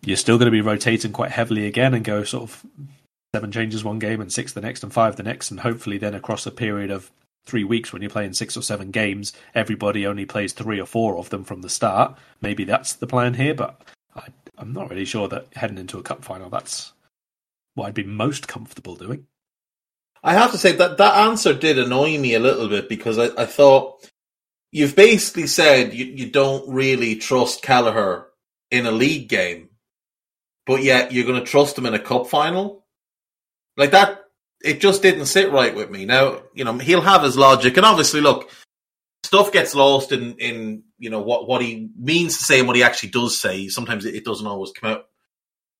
[0.03, 2.65] you're still going to be rotating quite heavily again and go sort of
[3.33, 6.13] seven changes one game and six the next and five the next, and hopefully then
[6.13, 7.11] across a period of
[7.45, 11.17] three weeks when you're playing six or seven games, everybody only plays three or four
[11.17, 12.17] of them from the start.
[12.41, 13.81] Maybe that's the plan here, but
[14.15, 16.93] I, I'm not really sure that heading into a cup final, that's
[17.73, 19.25] what I'd be most comfortable doing.
[20.23, 23.41] I have to say that that answer did annoy me a little bit because I,
[23.41, 24.07] I thought
[24.71, 28.27] you've basically said you, you don't really trust Kelleher
[28.69, 29.69] in a league game,
[30.71, 32.85] but yet you're going to trust him in a cup final.
[33.75, 34.23] Like that,
[34.63, 36.05] it just didn't sit right with me.
[36.05, 38.49] Now, you know, he'll have his logic, and obviously, look,
[39.25, 42.77] stuff gets lost in in you know what what he means to say and what
[42.77, 43.67] he actually does say.
[43.67, 45.07] Sometimes it, it doesn't always come out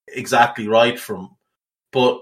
[0.09, 1.37] exactly right from,
[1.93, 2.21] but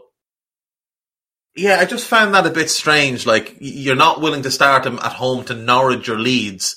[1.56, 3.26] yeah, I just found that a bit strange.
[3.26, 6.76] Like you're not willing to start him at home to Norwich or Leeds,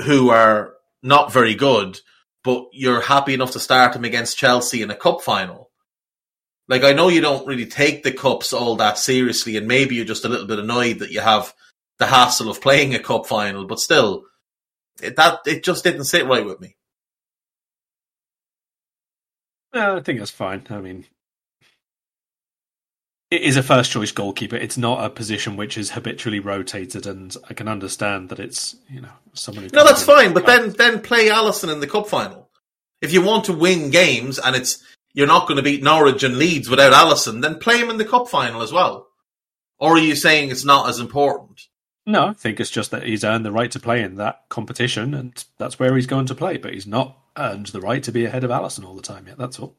[0.00, 2.00] who are not very good,
[2.44, 5.70] but you're happy enough to start him against Chelsea in a cup final.
[6.68, 10.04] Like I know you don't really take the cups all that seriously, and maybe you're
[10.04, 11.54] just a little bit annoyed that you have
[11.98, 14.24] the hassle of playing a cup final, but still,
[15.02, 16.76] it, that it just didn't sit right with me.
[19.74, 20.66] Yeah, I think that's fine.
[20.70, 21.06] I mean,
[23.30, 24.56] it is a first choice goalkeeper.
[24.56, 29.00] It's not a position which is habitually rotated, and I can understand that it's you
[29.00, 29.68] know someone.
[29.72, 30.32] No, that's fine.
[30.32, 32.48] But then then play Alisson in the cup final.
[33.00, 36.38] If you want to win games, and it's you're not going to beat Norwich and
[36.38, 39.08] Leeds without Alisson, then play him in the cup final as well.
[39.78, 41.68] Or are you saying it's not as important?
[42.06, 45.12] No, I think it's just that he's earned the right to play in that competition,
[45.12, 46.56] and that's where he's going to play.
[46.56, 49.36] But he's not earned the right to be ahead of Alisson all the time yet.
[49.36, 49.76] That's all.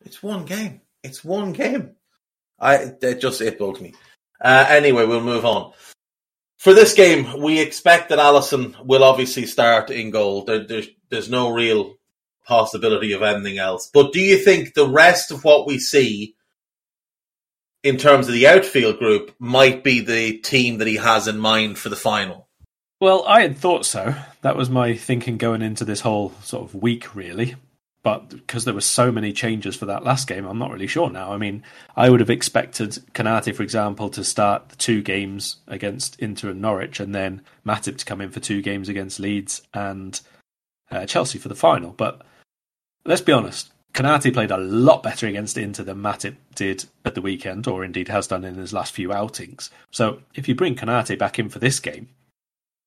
[0.00, 0.82] It's one game.
[1.02, 1.96] It's one game.
[2.58, 3.94] I it just it bugs me.
[4.40, 5.72] Uh, anyway, we'll move on.
[6.58, 10.44] For this game, we expect that Alisson will obviously start in goal.
[10.44, 11.94] There, there's there's no real
[12.44, 13.90] possibility of anything else.
[13.92, 16.34] But do you think the rest of what we see
[17.82, 21.78] in terms of the outfield group might be the team that he has in mind
[21.78, 22.48] for the final?
[23.00, 24.14] Well, I had thought so.
[24.42, 27.56] That was my thinking going into this whole sort of week, really
[28.02, 31.08] but because there were so many changes for that last game, I'm not really sure
[31.08, 31.32] now.
[31.32, 31.62] I mean,
[31.96, 36.60] I would have expected Konate, for example, to start the two games against Inter and
[36.60, 40.20] Norwich, and then Matip to come in for two games against Leeds and
[40.90, 41.92] uh, Chelsea for the final.
[41.92, 42.22] But
[43.04, 47.22] let's be honest, Konate played a lot better against Inter than Matip did at the
[47.22, 49.70] weekend, or indeed has done in his last few outings.
[49.92, 52.08] So if you bring Konate back in for this game,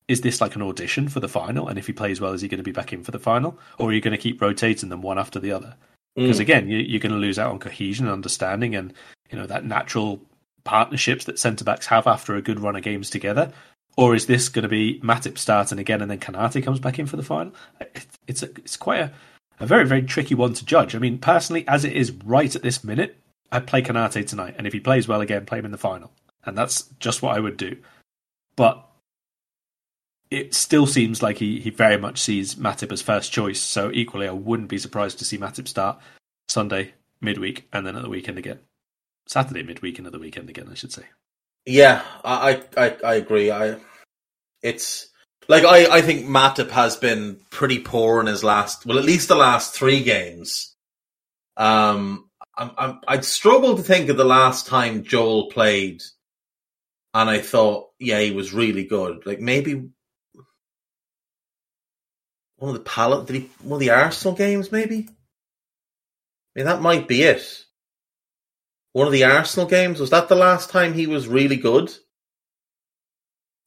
[0.07, 1.67] is this like an audition for the final?
[1.67, 3.57] And if he plays well, is he going to be back in for the final,
[3.79, 5.75] or are you going to keep rotating them one after the other?
[6.15, 6.41] Because mm.
[6.41, 8.93] again, you, are going to lose out on cohesion and understanding, and
[9.31, 10.21] you know that natural
[10.63, 13.51] partnerships that centre backs have after a good run of games together.
[13.97, 17.05] Or is this going to be Matip starting again and then Konate comes back in
[17.05, 17.53] for the final?
[18.27, 19.11] it's a, it's quite a,
[19.61, 20.95] a very very tricky one to judge.
[20.95, 23.17] I mean, personally, as it is right at this minute,
[23.51, 26.11] I'd play Konate tonight, and if he plays well again, play him in the final,
[26.43, 27.77] and that's just what I would do.
[28.55, 28.85] But
[30.31, 33.59] it still seems like he, he very much sees Matip as first choice.
[33.59, 35.99] So equally, I wouldn't be surprised to see Matip start
[36.47, 38.59] Sunday midweek and then at the weekend again.
[39.27, 41.03] Saturday midweek and at the weekend again, I should say.
[41.65, 43.51] Yeah, I I, I agree.
[43.51, 43.77] I
[44.61, 45.07] it's
[45.47, 49.27] like I, I think Matip has been pretty poor in his last well at least
[49.27, 50.75] the last three games.
[51.57, 56.03] Um, I'm, I'm I'd struggle to think of the last time Joel played,
[57.13, 59.25] and I thought, yeah, he was really good.
[59.25, 59.89] Like maybe
[62.57, 65.07] one of the palette did he one of the Arsenal games maybe?
[65.07, 67.65] I mean that might be it.
[68.93, 71.93] One of the Arsenal games was that the last time he was really good?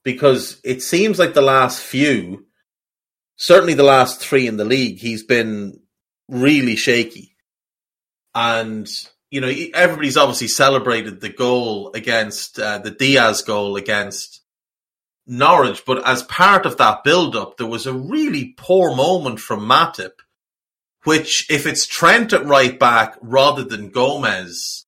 [0.04, 2.46] Because it seems like the last few
[3.38, 5.80] certainly the last three in the league, he's been
[6.28, 7.34] really shaky.
[8.34, 8.88] And,
[9.30, 14.37] you know, everybody's obviously celebrated the goal against uh, the Diaz goal against
[15.28, 19.60] Norwich, but as part of that build up, there was a really poor moment from
[19.60, 20.12] Matip,
[21.04, 24.86] which, if it's Trent at right back rather than Gomez,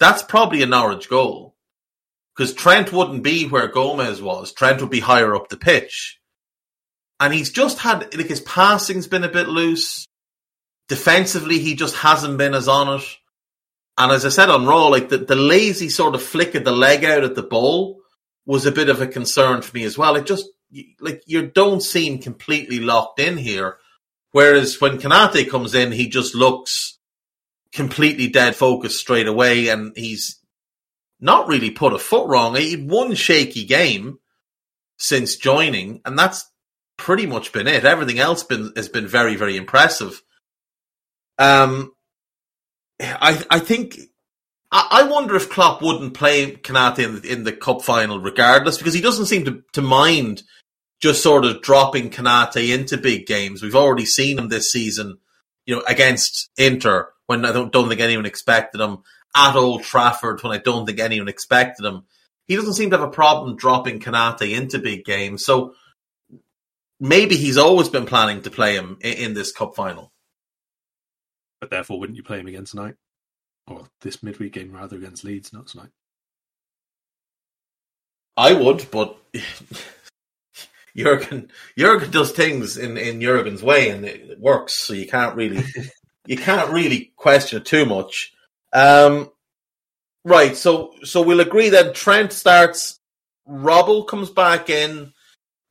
[0.00, 1.54] that's probably a Norwich goal.
[2.36, 4.52] Because Trent wouldn't be where Gomez was.
[4.52, 6.18] Trent would be higher up the pitch.
[7.20, 10.06] And he's just had, like, his passing's been a bit loose.
[10.88, 13.06] Defensively, he just hasn't been as on it.
[13.98, 16.72] And as I said on Raw, like, the, the lazy sort of flick of the
[16.72, 17.99] leg out at the ball
[18.46, 20.16] was a bit of a concern for me as well.
[20.16, 20.46] It just,
[21.00, 23.78] like, you don't seem completely locked in here.
[24.32, 26.98] Whereas when Konate comes in, he just looks
[27.72, 30.40] completely dead focused straight away and he's
[31.20, 32.56] not really put a foot wrong.
[32.56, 34.18] He had one shaky game
[34.96, 36.50] since joining, and that's
[36.96, 37.84] pretty much been it.
[37.84, 40.22] Everything else been has been very, very impressive.
[41.38, 41.92] Um,
[43.00, 43.98] I I think
[44.72, 48.94] I, wonder if Klopp wouldn't play Konate in the, in the cup final regardless because
[48.94, 50.44] he doesn't seem to to mind
[51.00, 53.62] just sort of dropping Konate into big games.
[53.62, 55.18] We've already seen him this season,
[55.66, 58.98] you know, against Inter when I don't don't think anyone expected him
[59.34, 62.04] at Old Trafford when I don't think anyone expected him.
[62.46, 65.44] He doesn't seem to have a problem dropping Konate into big games.
[65.44, 65.74] So
[66.98, 70.12] maybe he's always been planning to play him in, in this cup final.
[71.60, 72.94] But therefore, wouldn't you play him again tonight?
[73.70, 75.90] Or this midweek game rather against Leeds, not tonight?
[78.36, 79.16] I would, but
[80.96, 85.64] Jurgen Jurgen does things in, in Jurgen's way and it works, so you can't really
[86.26, 88.32] you can't really question it too much.
[88.72, 89.30] Um,
[90.24, 90.56] right.
[90.56, 92.98] So so we'll agree that Trent starts.
[93.48, 95.12] Robbo comes back in.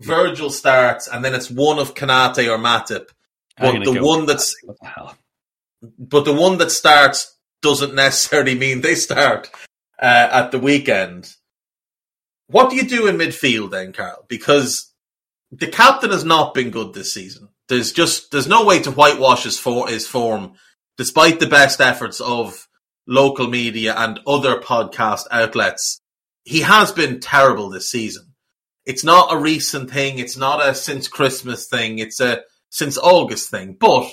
[0.02, 3.10] Virgil starts, and then it's one of Konate or Matip.
[3.58, 5.18] But the one that's what the hell?
[5.98, 9.50] but the one that starts doesn't necessarily mean they start
[10.02, 11.34] uh, at the weekend.
[12.48, 14.26] What do you do in midfield then, Karl?
[14.28, 14.92] Because
[15.52, 17.50] the captain has not been good this season.
[17.68, 20.54] There's just there's no way to whitewash his, for, his form,
[20.98, 22.68] despite the best efforts of
[23.08, 26.02] local media and other podcast outlets.
[26.44, 28.34] He has been terrible this season.
[28.86, 30.18] It's not a recent thing.
[30.18, 32.00] It's not a since Christmas thing.
[32.00, 32.42] It's a
[32.72, 33.78] since August thing.
[33.80, 34.10] But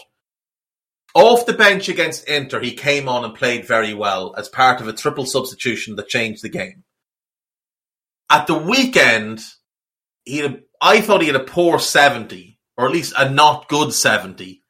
[1.17, 4.89] off the bench against Inter, he came on and played very well as part of
[4.89, 6.85] a triple substitution that changed the game.
[8.29, 9.41] At the weekend,
[10.25, 13.95] he had I thought he had a poor 70, or at least a not good
[13.95, 14.63] 70,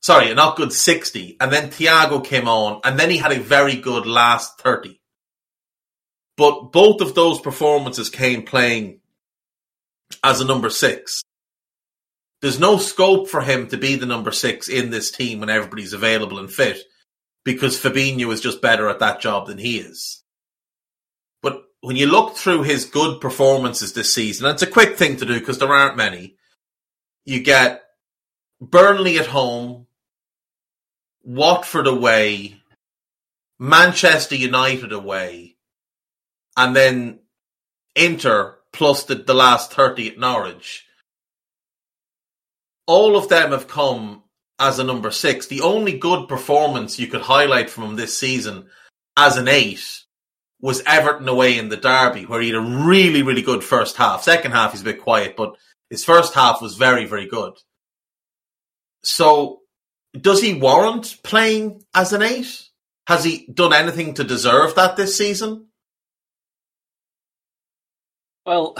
[0.00, 1.36] sorry, a not good 60.
[1.40, 5.00] And then Thiago came on, and then he had a very good last 30.
[6.36, 9.00] But both of those performances came playing
[10.24, 11.22] as a number six.
[12.40, 15.92] There's no scope for him to be the number six in this team when everybody's
[15.92, 16.78] available and fit
[17.44, 20.22] because Fabinho is just better at that job than he is.
[21.42, 25.16] But when you look through his good performances this season, and it's a quick thing
[25.18, 26.36] to do because there aren't many,
[27.24, 27.82] you get
[28.60, 29.86] Burnley at home,
[31.22, 32.56] Watford away,
[33.58, 35.56] Manchester United away,
[36.56, 37.20] and then
[37.94, 40.86] Inter plus the, the last 30 at Norwich.
[42.86, 44.22] All of them have come
[44.58, 45.46] as a number six.
[45.46, 48.68] The only good performance you could highlight from him this season
[49.16, 50.04] as an eight
[50.60, 54.22] was Everton away in the derby, where he had a really, really good first half.
[54.22, 55.56] Second half, he's a bit quiet, but
[55.88, 57.54] his first half was very, very good.
[59.02, 59.60] So
[60.18, 62.68] does he warrant playing as an eight?
[63.06, 65.66] Has he done anything to deserve that this season?
[68.44, 68.76] Well,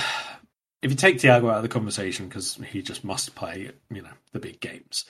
[0.82, 4.10] if you take Thiago out of the conversation because he just must play, you know,
[4.32, 5.04] the big games,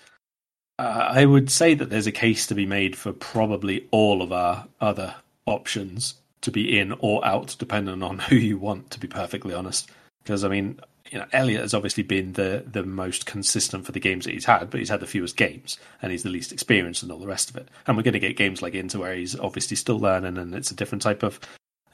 [0.78, 4.33] uh, I would say that there's a case to be made for probably all of
[4.33, 5.14] our other
[5.46, 8.90] options to be in or out, depending on who you want.
[8.92, 9.90] To be perfectly honest,
[10.22, 10.80] because I mean,
[11.11, 14.46] you know, Elliott has obviously been the the most consistent for the games that he's
[14.46, 17.26] had, but he's had the fewest games, and he's the least experienced and all the
[17.26, 17.68] rest of it.
[17.87, 20.70] And we're going to get games like Inter where he's obviously still learning, and it's
[20.70, 21.38] a different type of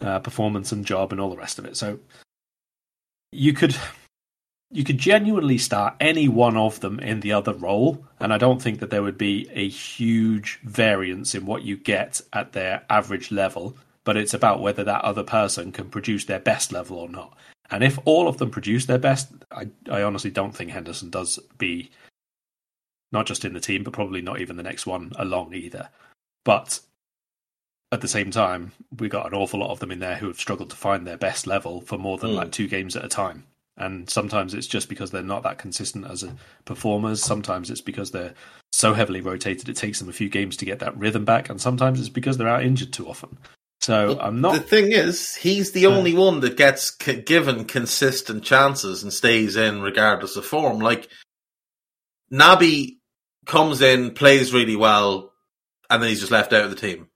[0.01, 1.77] uh, performance and job and all the rest of it.
[1.77, 1.99] So
[3.33, 3.77] you could
[4.71, 8.61] you could genuinely start any one of them in the other role, and I don't
[8.61, 13.31] think that there would be a huge variance in what you get at their average
[13.31, 13.77] level.
[14.05, 17.37] But it's about whether that other person can produce their best level or not.
[17.71, 21.41] And if all of them produce their best, I, I honestly don't think Henderson does
[21.59, 21.91] be
[23.13, 25.89] not just in the team, but probably not even the next one along either.
[26.45, 26.81] But
[27.93, 30.41] at the same time, we got an awful lot of them in there who have
[30.41, 32.37] struggled to find their best level for more than mm.
[32.37, 33.45] like two games at a time.
[33.79, 36.35] And sometimes it's just because they're not that consistent as a
[36.65, 37.23] performers.
[37.23, 38.35] Sometimes it's because they're
[38.73, 41.51] so heavily rotated it takes them a few games to get that rhythm back.
[41.51, 43.37] And sometimes it's because they're out injured too often.
[43.83, 44.55] So But I'm not.
[44.55, 49.57] The thing is, he's the only one that gets c- given consistent chances and stays
[49.57, 50.81] in regardless of form.
[50.81, 51.09] Like
[52.33, 52.97] Naby
[53.45, 55.33] comes in, plays really well,
[55.91, 57.09] and then he's just left out of the team.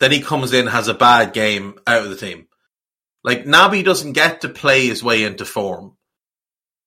[0.00, 2.46] Then he comes in, has a bad game, out of the team.
[3.24, 5.96] Like Naby doesn't get to play his way into form.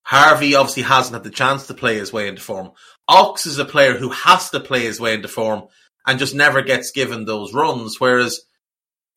[0.04, 2.72] Harvey obviously hasn't had the chance to play his way into form.
[3.08, 5.68] Ox is a player who has to play his way into form
[6.08, 8.00] and just never gets given those runs.
[8.00, 8.42] Whereas,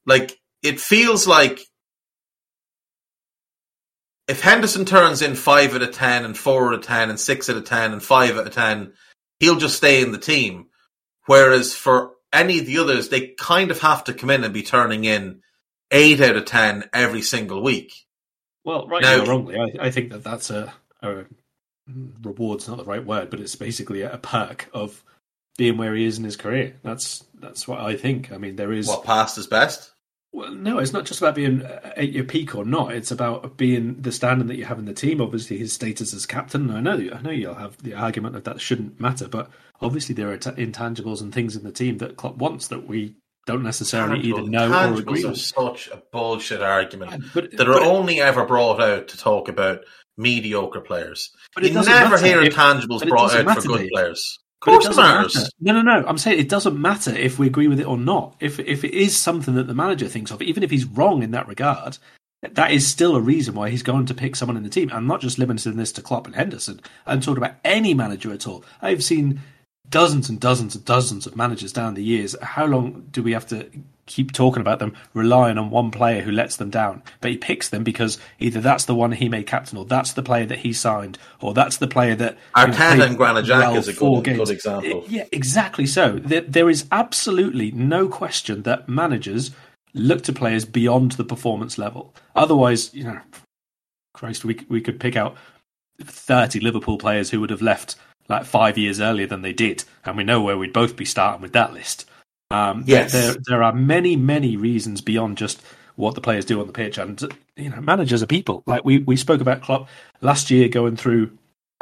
[0.04, 1.60] like, it feels like
[4.28, 7.48] if Henderson turns in five out of ten and four out of ten and six
[7.48, 8.92] out of ten and five out of ten,
[9.38, 10.66] he'll just stay in the team.
[11.26, 14.62] Whereas for any of the others, they kind of have to come in and be
[14.62, 15.42] turning in
[15.90, 17.92] eight out of ten every single week.
[18.64, 20.72] Well, right Now- or wrongly, I, I think that that's a,
[21.02, 21.24] a
[22.22, 25.02] reward's not the right word, but it's basically a perk of
[25.58, 26.76] being where he is in his career.
[26.82, 28.32] That's that's what I think.
[28.32, 29.90] I mean, there is What past is best?
[30.32, 32.92] well, no, it's not just about being at your peak or not.
[32.94, 35.20] It's about being the standing that you have in the team.
[35.20, 36.70] Obviously, his status as captain.
[36.70, 39.50] I know, I know you'll have the argument that that shouldn't matter, but
[39.82, 43.14] obviously there are t- intangibles and things in the team that Klopp wants that we
[43.46, 45.38] don't necessarily either know or agree are with.
[45.38, 49.80] such a bullshit argument But, that are but- only ever brought out to talk about
[50.16, 51.30] mediocre players.
[51.54, 54.38] But it you never hear intangibles it brought out for good players.
[54.60, 55.28] Of course it matter.
[55.60, 56.06] No, no, no.
[56.06, 58.36] I'm saying it doesn't matter if we agree with it or not.
[58.38, 61.32] If if it is something that the manager thinks of, even if he's wrong in
[61.32, 61.98] that regard,
[62.42, 64.88] that is still a reason why he's going to pick someone in the team.
[64.92, 66.80] I'm not just limiting this to Klopp and Henderson.
[67.06, 68.64] I'm talking about any manager at all.
[68.80, 69.40] I've seen
[69.88, 72.34] dozens and dozens and dozens of managers down the years.
[72.42, 73.68] How long do we have to
[74.06, 77.02] keep talking about them relying on one player who lets them down?
[77.20, 80.22] But he picks them because either that's the one he made captain, or that's the
[80.22, 83.88] player that he signed, or that's the player that Arteta and Granit Xhaka well is
[83.88, 85.04] a good, good example.
[85.08, 86.18] Yeah, exactly so.
[86.18, 89.50] There, there is absolutely no question that managers
[89.94, 92.14] look to players beyond the performance level.
[92.34, 93.20] Otherwise, you know,
[94.14, 95.36] Christ, we we could pick out
[96.00, 97.96] thirty Liverpool players who would have left
[98.28, 101.42] like five years earlier than they did, and we know where we'd both be starting
[101.42, 102.08] with that list.
[102.50, 103.12] Um, Yes.
[103.12, 105.62] there there are many many reasons beyond just
[105.96, 107.20] what the players do on the pitch, and
[107.56, 108.62] you know, managers are people.
[108.66, 109.88] Like we we spoke about Klopp
[110.20, 111.30] last year, going through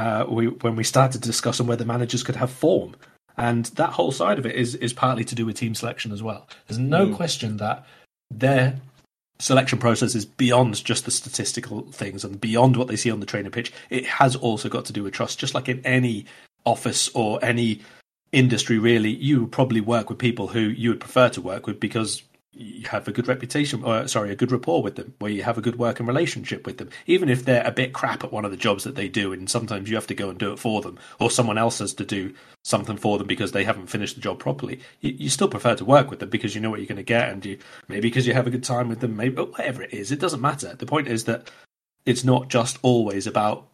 [0.01, 2.97] uh, we, when we started discussing whether managers could have form.
[3.36, 6.22] And that whole side of it is, is partly to do with team selection as
[6.22, 6.49] well.
[6.66, 7.86] There's no question that
[8.30, 8.80] their
[9.41, 13.26] selection process is beyond just the statistical things and beyond what they see on the
[13.26, 13.72] training pitch.
[13.88, 16.26] It has also got to do with trust, just like in any
[16.64, 17.80] office or any
[18.32, 19.11] industry, really.
[19.11, 22.22] You probably work with people who you would prefer to work with because
[22.53, 25.57] you have a good reputation, or sorry, a good rapport with them, where you have
[25.57, 28.51] a good working relationship with them, even if they're a bit crap at one of
[28.51, 30.82] the jobs that they do, and sometimes you have to go and do it for
[30.82, 32.34] them, or someone else has to do
[32.64, 34.80] something for them because they haven't finished the job properly.
[35.01, 37.03] You, you still prefer to work with them because you know what you're going to
[37.05, 39.94] get, and you maybe because you have a good time with them, maybe whatever it
[39.94, 40.11] is.
[40.11, 40.74] It doesn't matter.
[40.74, 41.51] The point is that
[42.05, 43.68] it's not just always about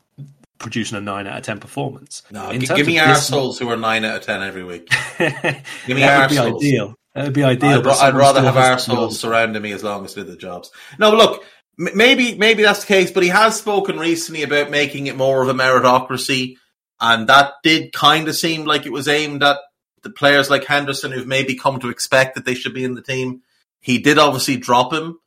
[0.58, 2.22] producing a nine out of ten performance.
[2.30, 4.90] No, In give me assholes who are nine out of ten every week.
[5.18, 6.94] Give me that would be ideal.
[7.16, 7.78] That would be ideal.
[7.78, 10.70] I'd, but I'd rather have arseholes surrounding me as long as they do the jobs.
[10.98, 11.42] No, look,
[11.80, 15.42] m- maybe maybe that's the case, but he has spoken recently about making it more
[15.42, 16.56] of a meritocracy,
[17.00, 19.56] and that did kind of seem like it was aimed at
[20.02, 23.00] the players like Henderson who've maybe come to expect that they should be in the
[23.00, 23.40] team.
[23.80, 25.18] He did obviously drop him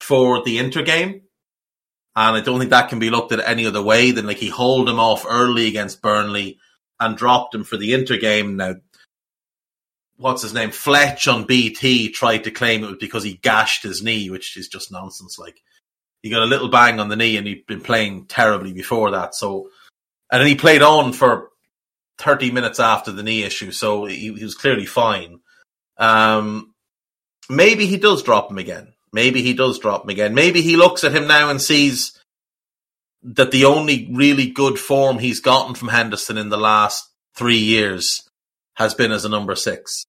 [0.00, 1.20] for the Inter game,
[2.16, 4.48] and I don't think that can be looked at any other way than like he
[4.48, 6.58] hauled him off early against Burnley
[6.98, 8.56] and dropped him for the Inter game.
[8.56, 8.76] Now
[10.16, 14.02] what's his name, Fletch on BT tried to claim it was because he gashed his
[14.02, 15.38] knee, which is just nonsense.
[15.38, 15.60] Like
[16.22, 19.34] he got a little bang on the knee and he'd been playing terribly before that.
[19.34, 19.70] So,
[20.30, 21.50] and then he played on for
[22.18, 23.70] 30 minutes after the knee issue.
[23.70, 25.40] So he, he was clearly fine.
[25.98, 26.74] Um,
[27.48, 28.94] maybe he does drop him again.
[29.12, 30.34] Maybe he does drop him again.
[30.34, 32.18] Maybe he looks at him now and sees
[33.22, 38.25] that the only really good form he's gotten from Henderson in the last three years
[38.76, 40.06] has been as a number six.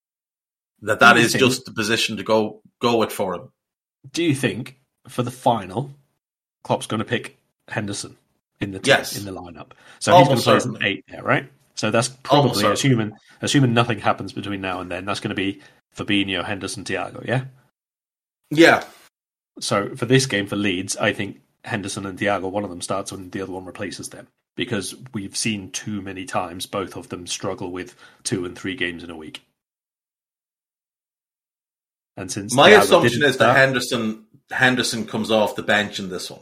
[0.81, 3.49] That that is think- just the position to go go with for him.
[4.11, 5.93] Do you think for the final,
[6.63, 7.37] Klopp's going to pick
[7.67, 8.15] Henderson
[8.61, 9.17] in the team, Yes.
[9.17, 9.71] in the lineup?
[9.99, 11.51] So he's going to play as an eight there, right?
[11.75, 12.73] So that's Almost probably certainly.
[12.73, 15.05] assuming assuming nothing happens between now and then.
[15.05, 15.61] That's going to be
[15.95, 17.25] Fabinho, Henderson, Thiago.
[17.25, 17.45] Yeah.
[18.49, 18.83] Yeah,
[19.59, 23.11] So for this game for Leeds, I think Henderson and Thiago, one of them starts
[23.11, 24.27] and the other one replaces them
[24.57, 29.03] because we've seen too many times both of them struggle with two and three games
[29.03, 29.43] in a week.
[32.17, 36.41] And since my assumption is that Henderson Henderson comes off the bench in this one.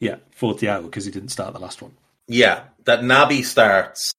[0.00, 1.92] Yeah, for Thiago because he didn't start the last one.
[2.26, 4.12] Yeah, that Naby starts,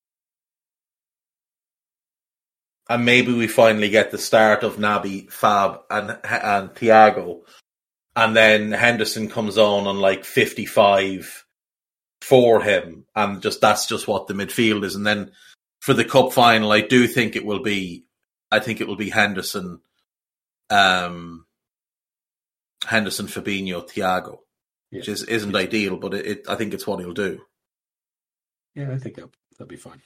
[2.90, 7.42] and maybe we finally get the start of Naby, Fab, and and Thiago,
[8.16, 11.45] and then Henderson comes on on like fifty five
[12.30, 15.32] for him, and just that's just what the midfield is, and then
[15.82, 18.06] for the cup final, I do think it will be,
[18.52, 19.82] I think it will be Henderson,
[20.70, 21.46] um,
[22.86, 24.40] Henderson, Fabinho, Thiago,
[24.92, 25.00] Yeah.
[25.00, 27.42] which is isn't ideal, but it, it I think it's what he'll do.
[28.74, 30.02] Yeah, I think that'll, that'll be fine.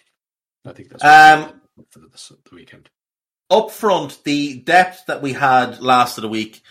[0.65, 2.09] I think that's Um, for the,
[2.49, 2.89] the weekend.
[3.49, 6.61] up front, the depth that we had last of the week,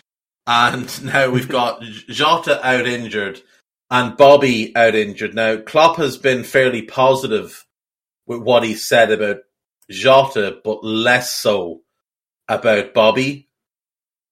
[0.46, 3.42] and now we've got Jota out injured
[3.90, 5.34] and Bobby out injured.
[5.34, 7.64] Now, Klopp has been fairly positive
[8.26, 9.38] with what he said about
[9.90, 11.80] Jota, but less so
[12.48, 13.48] about Bobby.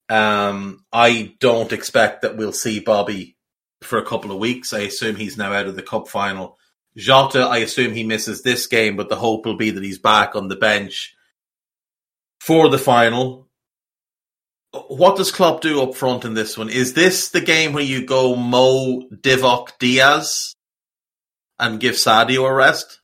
[0.08, 3.36] Um, I don't expect that we'll see Bobby
[3.82, 4.72] for a couple of weeks.
[4.72, 6.58] I assume he's now out of the cup final.
[6.96, 10.34] Jota, I assume he misses this game, but the hope will be that he's back
[10.34, 11.14] on the bench
[12.40, 13.45] for the final.
[14.88, 16.68] What does Klopp do up front in this one?
[16.68, 20.54] Is this the game where you go Mo, Divock, Diaz,
[21.58, 23.00] and give Sadio a rest?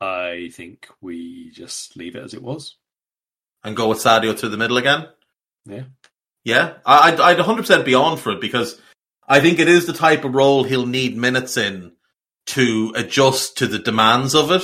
[0.00, 2.76] I think we just leave it as it was.
[3.64, 5.08] and go with Sadio through the middle again?
[5.66, 5.84] Yeah.
[6.44, 8.80] Yeah, I'd, I'd 100% be on for it because
[9.26, 11.92] I think it is the type of role he'll need minutes in
[12.46, 14.62] to adjust to the demands of it.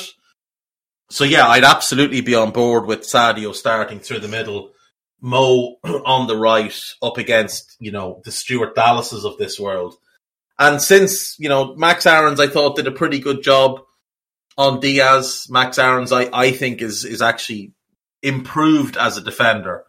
[1.11, 4.72] So yeah, I'd absolutely be on board with Sadio starting through the middle,
[5.20, 9.94] Mo on the right, up against you know the Stuart Dallases of this world.
[10.59, 13.80] And since you know Max Aarons, I thought did a pretty good job
[14.57, 15.46] on Diaz.
[15.50, 17.72] Max Aarons, I, I think is is actually
[18.22, 19.84] improved as a defender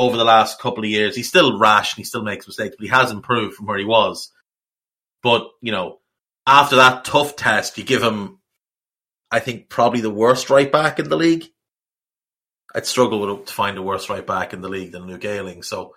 [0.00, 1.14] over the last couple of years.
[1.14, 3.84] He's still rash and he still makes mistakes, but he has improved from where he
[3.84, 4.32] was.
[5.22, 5.98] But, you know,
[6.46, 8.38] after that tough test, you give him,
[9.30, 11.46] I think, probably the worst right back in the league.
[12.74, 15.62] I'd struggle with, to find a worse right back in the league than Luke Ayling.
[15.62, 15.94] So,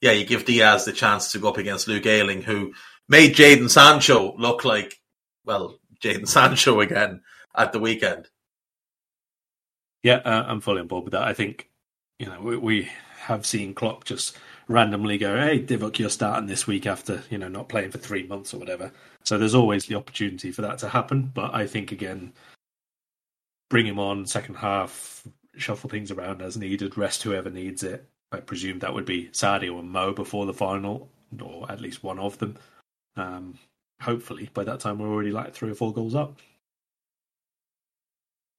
[0.00, 2.72] yeah, you give Diaz the chance to go up against Luke Ayling, who
[3.08, 5.00] made Jadon Sancho look like,
[5.44, 7.22] well, Jadon Sancho again
[7.54, 8.28] at the weekend.
[10.02, 11.22] Yeah, uh, I'm fully on board with that.
[11.22, 11.68] I think,
[12.18, 14.36] you know, we, we have seen Klopp just
[14.68, 18.26] randomly go, hey, Divock, you're starting this week after, you know, not playing for three
[18.26, 18.92] months or whatever.
[19.24, 21.32] So there's always the opportunity for that to happen.
[21.34, 22.32] But I think, again,
[23.68, 28.08] bring him on second half, shuffle things around as needed, rest whoever needs it.
[28.32, 31.08] I presume that would be Sadio and Mo before the final,
[31.40, 32.56] or at least one of them.
[33.16, 33.58] Um,
[34.00, 36.38] hopefully, by that time, we're already like three or four goals up.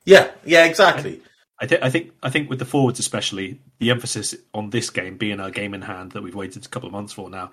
[0.05, 1.21] Yeah, yeah, exactly.
[1.59, 5.17] I, th- I think I think with the forwards especially, the emphasis on this game
[5.17, 7.51] being our game in hand that we've waited a couple of months for now,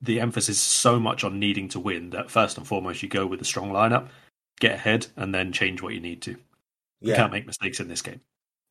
[0.00, 3.26] the emphasis is so much on needing to win that first and foremost you go
[3.26, 4.08] with a strong lineup,
[4.58, 6.36] get ahead, and then change what you need to.
[7.02, 7.16] You Yeah.
[7.16, 8.20] can't make mistakes in this game.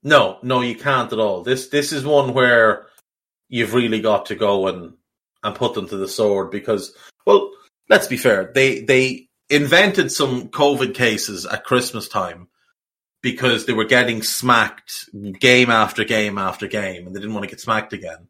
[0.04, 1.44] No, no, you can't at all.
[1.44, 2.88] This this is one where
[3.50, 4.94] you've really got to go and
[5.44, 7.52] and put them to the sword because, well,
[7.90, 8.52] let's be fair.
[8.54, 12.48] They they invented some COVID cases at Christmas time
[13.22, 15.10] because they were getting smacked
[15.40, 18.28] game after game after game, and they didn't want to get smacked again.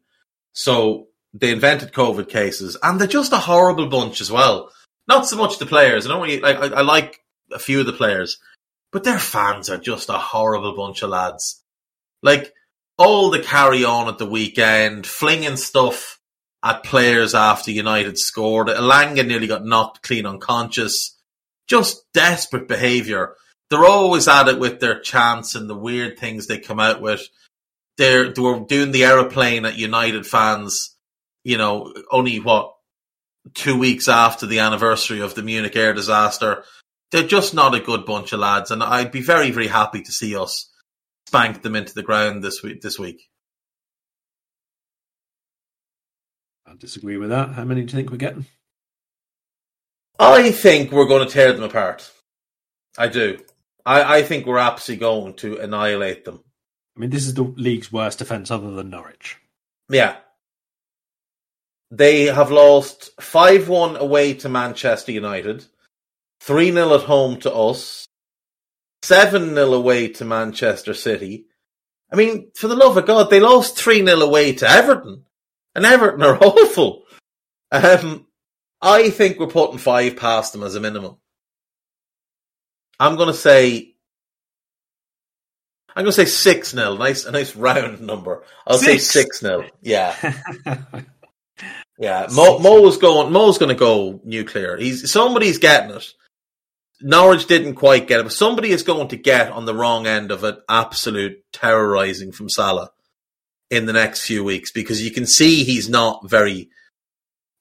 [0.52, 4.70] So they invented COVID cases, and they're just a horrible bunch as well.
[5.08, 6.04] Not so much the players.
[6.04, 6.56] I don't really like.
[6.58, 8.38] I, I like a few of the players,
[8.92, 11.62] but their fans are just a horrible bunch of lads.
[12.22, 12.52] Like
[12.98, 16.20] all the carry on at the weekend, flinging stuff
[16.62, 18.68] at players after United scored.
[18.68, 21.18] Elanga nearly got knocked clean unconscious.
[21.66, 23.34] Just desperate behaviour.
[23.70, 27.26] They're always at it with their chants and the weird things they come out with.
[27.96, 30.94] They're they were doing the aeroplane at United fans,
[31.44, 32.74] you know, only what
[33.54, 36.64] two weeks after the anniversary of the Munich air disaster.
[37.12, 40.10] They're just not a good bunch of lads, and I'd be very, very happy to
[40.10, 40.70] see us
[41.26, 42.80] spank them into the ground this week.
[42.80, 43.28] This week,
[46.66, 47.50] I disagree with that.
[47.50, 48.46] How many do you think we're getting?
[50.18, 52.10] I think we're going to tear them apart.
[52.96, 53.38] I do.
[53.84, 56.42] I, I think we're absolutely going to annihilate them.
[56.96, 59.38] I mean, this is the league's worst defence other than Norwich.
[59.88, 60.16] Yeah.
[61.90, 65.66] They have lost 5 1 away to Manchester United,
[66.42, 68.06] 3 0 at home to us,
[69.02, 71.46] 7 0 away to Manchester City.
[72.12, 75.24] I mean, for the love of God, they lost 3 0 away to Everton.
[75.74, 77.04] And Everton are awful.
[77.70, 78.26] Um,
[78.80, 81.16] I think we're putting 5 past them as a minimum.
[82.98, 83.94] I'm going to say.
[85.94, 86.96] I'm going to say 6 0.
[86.96, 88.42] Nice, a nice round number.
[88.66, 89.06] I'll Six?
[89.06, 89.68] say 6 0.
[89.80, 90.34] Yeah.
[91.98, 93.32] Yeah, Mo, Mo was going.
[93.32, 94.76] Mo's going to go nuclear.
[94.76, 96.12] He's somebody's getting it.
[97.02, 100.30] Norwich didn't quite get it, but somebody is going to get on the wrong end
[100.30, 102.90] of an absolute terrorizing from Salah
[103.70, 106.68] in the next few weeks because you can see he's not very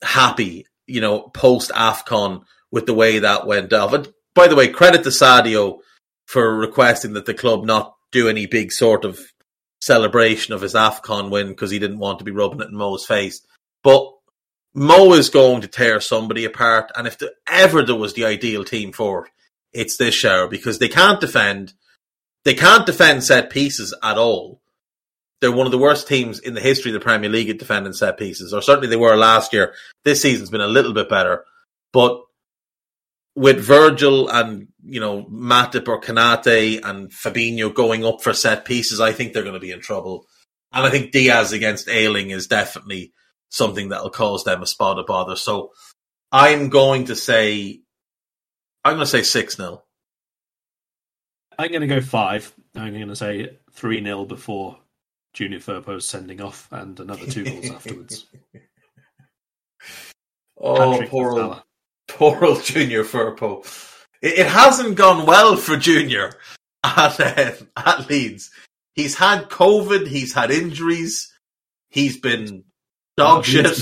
[0.03, 3.93] happy, you know, post AFCON with the way that went off.
[3.93, 5.79] And by the way, credit to Sadio
[6.25, 9.19] for requesting that the club not do any big sort of
[9.81, 13.05] celebration of his AFCON win because he didn't want to be rubbing it in Mo's
[13.05, 13.41] face.
[13.83, 14.11] But
[14.73, 17.17] Mo is going to tear somebody apart, and if
[17.47, 19.31] ever there was the ideal team for it,
[19.73, 21.73] it's this shower because they can't defend.
[22.43, 24.61] They can't defend set pieces at all.
[25.39, 27.93] They're one of the worst teams in the history of the Premier League at defending
[27.93, 29.73] set pieces, or certainly they were last year.
[30.03, 31.43] This season's been a little bit better,
[31.91, 32.21] but
[33.35, 38.99] with Virgil and you know Matip or Konate and Fabinho going up for set pieces,
[38.99, 40.25] I think they're going to be in trouble.
[40.73, 43.13] And I think Diaz against Ayling is definitely
[43.51, 45.35] something that'll cause them a spot of bother.
[45.35, 45.71] So
[46.31, 47.81] I'm going to say,
[48.83, 49.83] I'm going to say 6 0.
[51.59, 52.51] I'm going to go five.
[52.75, 54.79] I'm going to say 3 0 before
[55.33, 58.25] Junior Firpo's sending off and another two goals afterwards.
[60.59, 61.61] Oh, Patrick poor old,
[62.07, 63.65] poor old Junior Firpo.
[64.21, 66.33] It, it, hasn't gone well for Junior
[66.83, 68.51] at, uh, at Leeds.
[68.93, 71.33] He's had COVID, he's had injuries,
[71.89, 72.65] he's been
[73.21, 73.77] dog shit.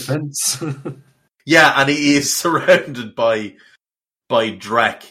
[1.46, 3.56] yeah, and he is surrounded by
[4.28, 5.04] by Drek.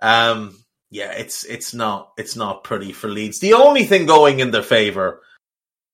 [0.00, 0.56] Um,
[0.90, 3.40] yeah, it's it's not it's not pretty for Leeds.
[3.40, 5.20] The only thing going in their favour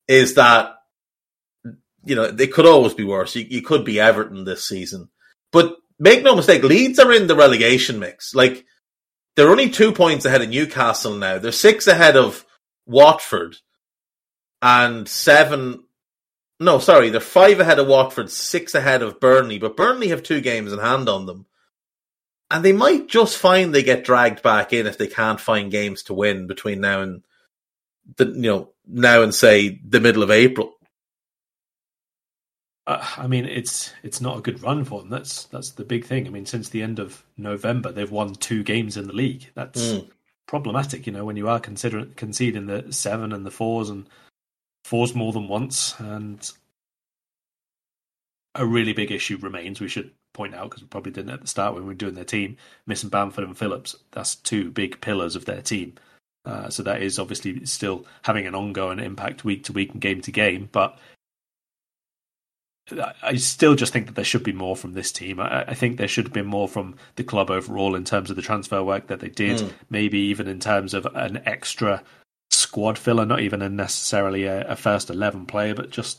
[0.08, 0.74] is that
[2.04, 3.34] you know they could always be worse.
[3.34, 5.08] You, you could be Everton this season,
[5.52, 8.34] but make no mistake, Leeds are in the relegation mix.
[8.34, 8.64] Like
[9.36, 11.38] they're only two points ahead of Newcastle now.
[11.38, 12.44] They're six ahead of
[12.86, 13.56] Watford
[14.62, 15.83] and seven
[16.64, 20.40] no, sorry, they're five ahead of Watford, six ahead of Burnley, but Burnley have two
[20.40, 21.46] games in hand on them.
[22.50, 26.02] And they might just find they get dragged back in if they can't find games
[26.04, 27.22] to win between now and
[28.16, 30.72] the you know now and say the middle of April.
[32.86, 35.08] Uh, I mean, it's it's not a good run for them.
[35.08, 36.26] That's that's the big thing.
[36.26, 39.50] I mean, since the end of November, they've won two games in the league.
[39.54, 40.08] That's mm.
[40.46, 41.06] problematic.
[41.06, 44.06] You know, when you are considering conceding the seven and the fours and
[44.84, 46.50] fours more than once, and
[48.54, 49.80] a really big issue remains.
[49.80, 52.14] We should point out because we probably didn't at the start when we were doing
[52.14, 52.56] their team.
[52.86, 55.94] Missing Bamford and Phillips, that's two big pillars of their team.
[56.44, 60.20] Uh, so that is obviously still having an ongoing impact week to week and game
[60.20, 60.68] to game.
[60.70, 60.98] But
[63.22, 65.40] I still just think that there should be more from this team.
[65.40, 68.36] I, I, think there should have been more from the club overall in terms of
[68.36, 69.58] the transfer work that they did.
[69.58, 69.72] Mm.
[69.88, 72.02] Maybe even in terms of an extra
[72.74, 76.18] squad filler, not even a necessarily a, a, first 11 player, but just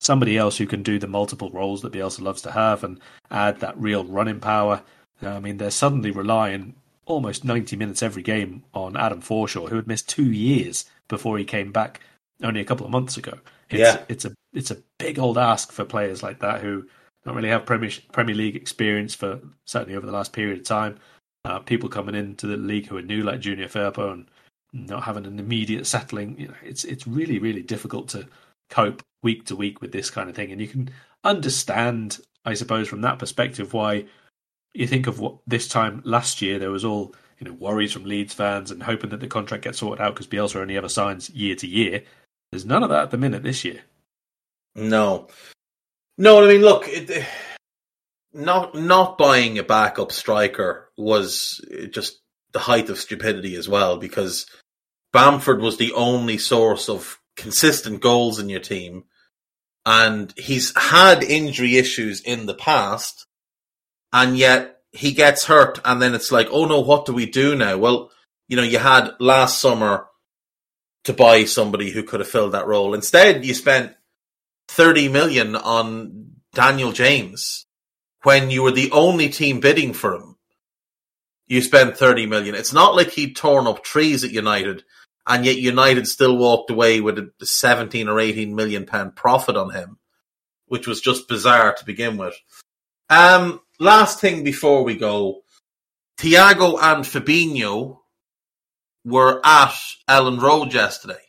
[0.00, 2.98] somebody else who can do the multiple roles that Bielsa loves to have and
[3.30, 4.82] add that real running power.
[5.22, 6.74] I mean, they're suddenly relying
[7.06, 11.44] almost 90 minutes every game on Adam Forshaw, who had missed two years before he
[11.44, 12.00] came back
[12.42, 13.38] only a couple of months ago.
[13.70, 14.02] It's, yeah.
[14.08, 16.84] it's a it's a big old ask for players like that who
[17.24, 20.98] don't really have Premier Premier League experience for certainly over the last period of time.
[21.44, 24.26] Uh, people coming into the league who are new, like Junior Firpo and
[24.72, 26.38] not having an immediate settling.
[26.38, 28.26] You know, it's it's really really difficult to
[28.70, 30.90] cope week to week with this kind of thing, and you can
[31.24, 34.06] understand, I suppose, from that perspective, why
[34.74, 38.04] you think of what this time last year there was all you know worries from
[38.04, 41.30] Leeds fans and hoping that the contract gets sorted out because Bielsa only ever signs
[41.30, 42.02] year to year.
[42.50, 43.80] There's none of that at the minute this year.
[44.74, 45.28] No,
[46.18, 46.44] no.
[46.44, 47.24] I mean, look, it, eh,
[48.32, 52.20] not not buying a backup striker was eh, just
[52.52, 54.46] the height of stupidity as well because
[55.12, 59.04] Bamford was the only source of consistent goals in your team.
[59.84, 63.26] And he's had injury issues in the past.
[64.12, 65.80] And yet he gets hurt.
[65.84, 67.76] And then it's like, oh no, what do we do now?
[67.76, 68.10] Well,
[68.48, 70.06] you know, you had last summer
[71.04, 72.94] to buy somebody who could have filled that role.
[72.94, 73.94] Instead, you spent
[74.68, 77.66] 30 million on Daniel James
[78.22, 80.36] when you were the only team bidding for him.
[81.46, 82.54] You spent 30 million.
[82.54, 84.84] It's not like he'd torn up trees at United
[85.26, 89.70] and yet United still walked away with a 17 or 18 million pound profit on
[89.70, 89.98] him,
[90.66, 92.34] which was just bizarre to begin with.
[93.08, 95.42] Um, last thing before we go,
[96.18, 97.98] Thiago and Fabinho
[99.04, 99.74] were at
[100.08, 101.20] Elland Road yesterday.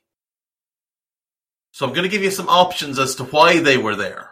[1.72, 4.30] So I'm going to give you some options as to why they were there.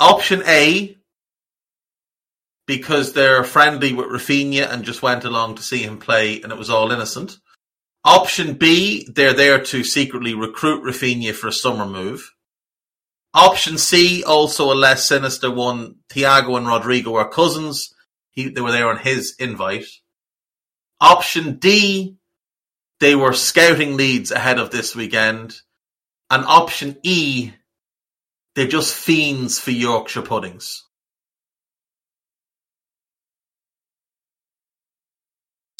[0.00, 0.97] Option A,
[2.68, 6.58] because they're friendly with Raphinha and just went along to see him play and it
[6.58, 7.38] was all innocent.
[8.04, 12.30] Option B, they're there to secretly recruit Raphinha for a summer move.
[13.32, 15.96] Option C, also a less sinister one.
[16.10, 17.94] Thiago and Rodrigo are cousins.
[18.32, 19.86] He, they were there on his invite.
[21.00, 22.16] Option D,
[23.00, 25.56] they were scouting Leeds ahead of this weekend.
[26.28, 27.52] And option E,
[28.54, 30.84] they're just fiends for Yorkshire puddings.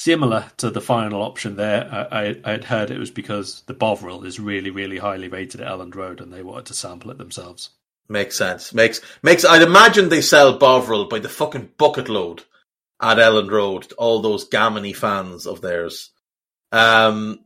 [0.09, 4.41] Similar to the final option there, I, would heard it was because the Bovril is
[4.41, 7.69] really, really highly rated at Elland Road and they wanted to sample it themselves.
[8.09, 8.73] Makes sense.
[8.73, 9.45] Makes makes.
[9.45, 12.45] I'd imagine they sell Bovril by the fucking bucket load
[13.03, 13.93] at Elland Road.
[13.99, 16.09] All those Gamony fans of theirs.
[16.73, 17.41] Um,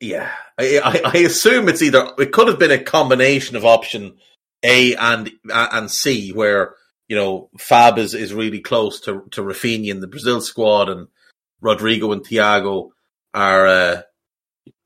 [0.00, 4.16] yeah, I, I, I, assume it's either it could have been a combination of option
[4.64, 6.74] A and and C, where
[7.06, 11.06] you know Fab is, is really close to to Raphinha in the Brazil squad, and
[11.60, 12.90] Rodrigo and Thiago
[13.34, 14.02] are uh,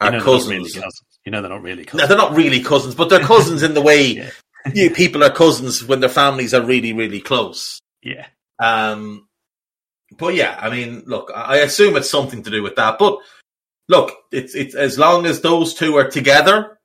[0.00, 0.50] are you know cousins.
[0.50, 1.02] Really cousins.
[1.24, 2.02] You know they're not really cousins.
[2.02, 4.30] No, they're not really cousins, but they're cousins in the way yeah.
[4.74, 7.80] you, people are cousins when their families are really really close.
[8.02, 8.26] Yeah.
[8.58, 9.28] Um.
[10.18, 13.18] But yeah, I mean, look, I assume it's something to do with that, but
[13.88, 16.78] look, it's it's as long as those two are together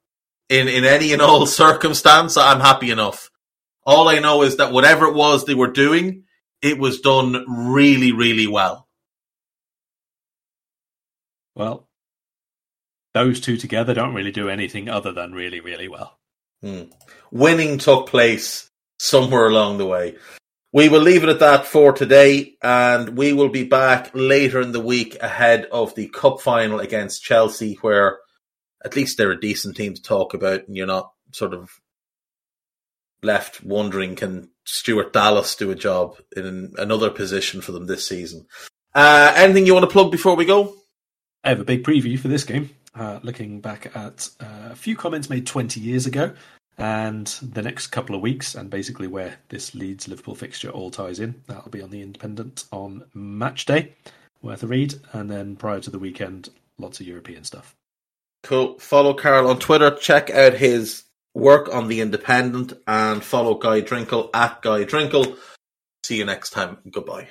[0.50, 3.30] in in any and all circumstance, I'm happy enough.
[3.86, 6.24] All I know is that whatever it was they were doing,
[6.62, 8.87] it was done really, really well.
[11.58, 11.88] Well,
[13.16, 16.20] those two together don't really do anything other than really, really well.
[16.62, 16.84] Hmm.
[17.32, 20.18] Winning took place somewhere along the way.
[20.72, 24.72] We will leave it at that for today, and we will be back later in
[24.72, 28.20] the week ahead of the cup final against Chelsea, where
[28.86, 31.72] at least they're a decent team to talk about, and you're not sort of
[33.24, 38.46] left wondering can Stuart Dallas do a job in another position for them this season.
[38.94, 40.77] Uh, anything you want to plug before we go?
[41.48, 42.72] I have a big preview for this game.
[42.94, 46.34] Uh, looking back at uh, a few comments made 20 years ago
[46.78, 51.22] and the next couple of weeks, and basically where this Leeds Liverpool fixture all ties
[51.22, 51.42] in.
[51.48, 53.94] That'll be on the Independent on match day,
[54.42, 57.78] worth a read, and then prior to the weekend, lots of European stuff.
[58.44, 58.78] Cool.
[58.80, 59.92] Follow Karl on Twitter.
[59.92, 65.38] Check out his work on the Independent, and follow Guy Drinkle at Guy Drinkle.
[66.04, 66.80] See you next time.
[66.92, 67.30] Goodbye.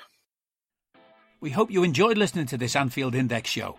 [1.39, 3.79] We hope you enjoyed listening to this Anfield Index show.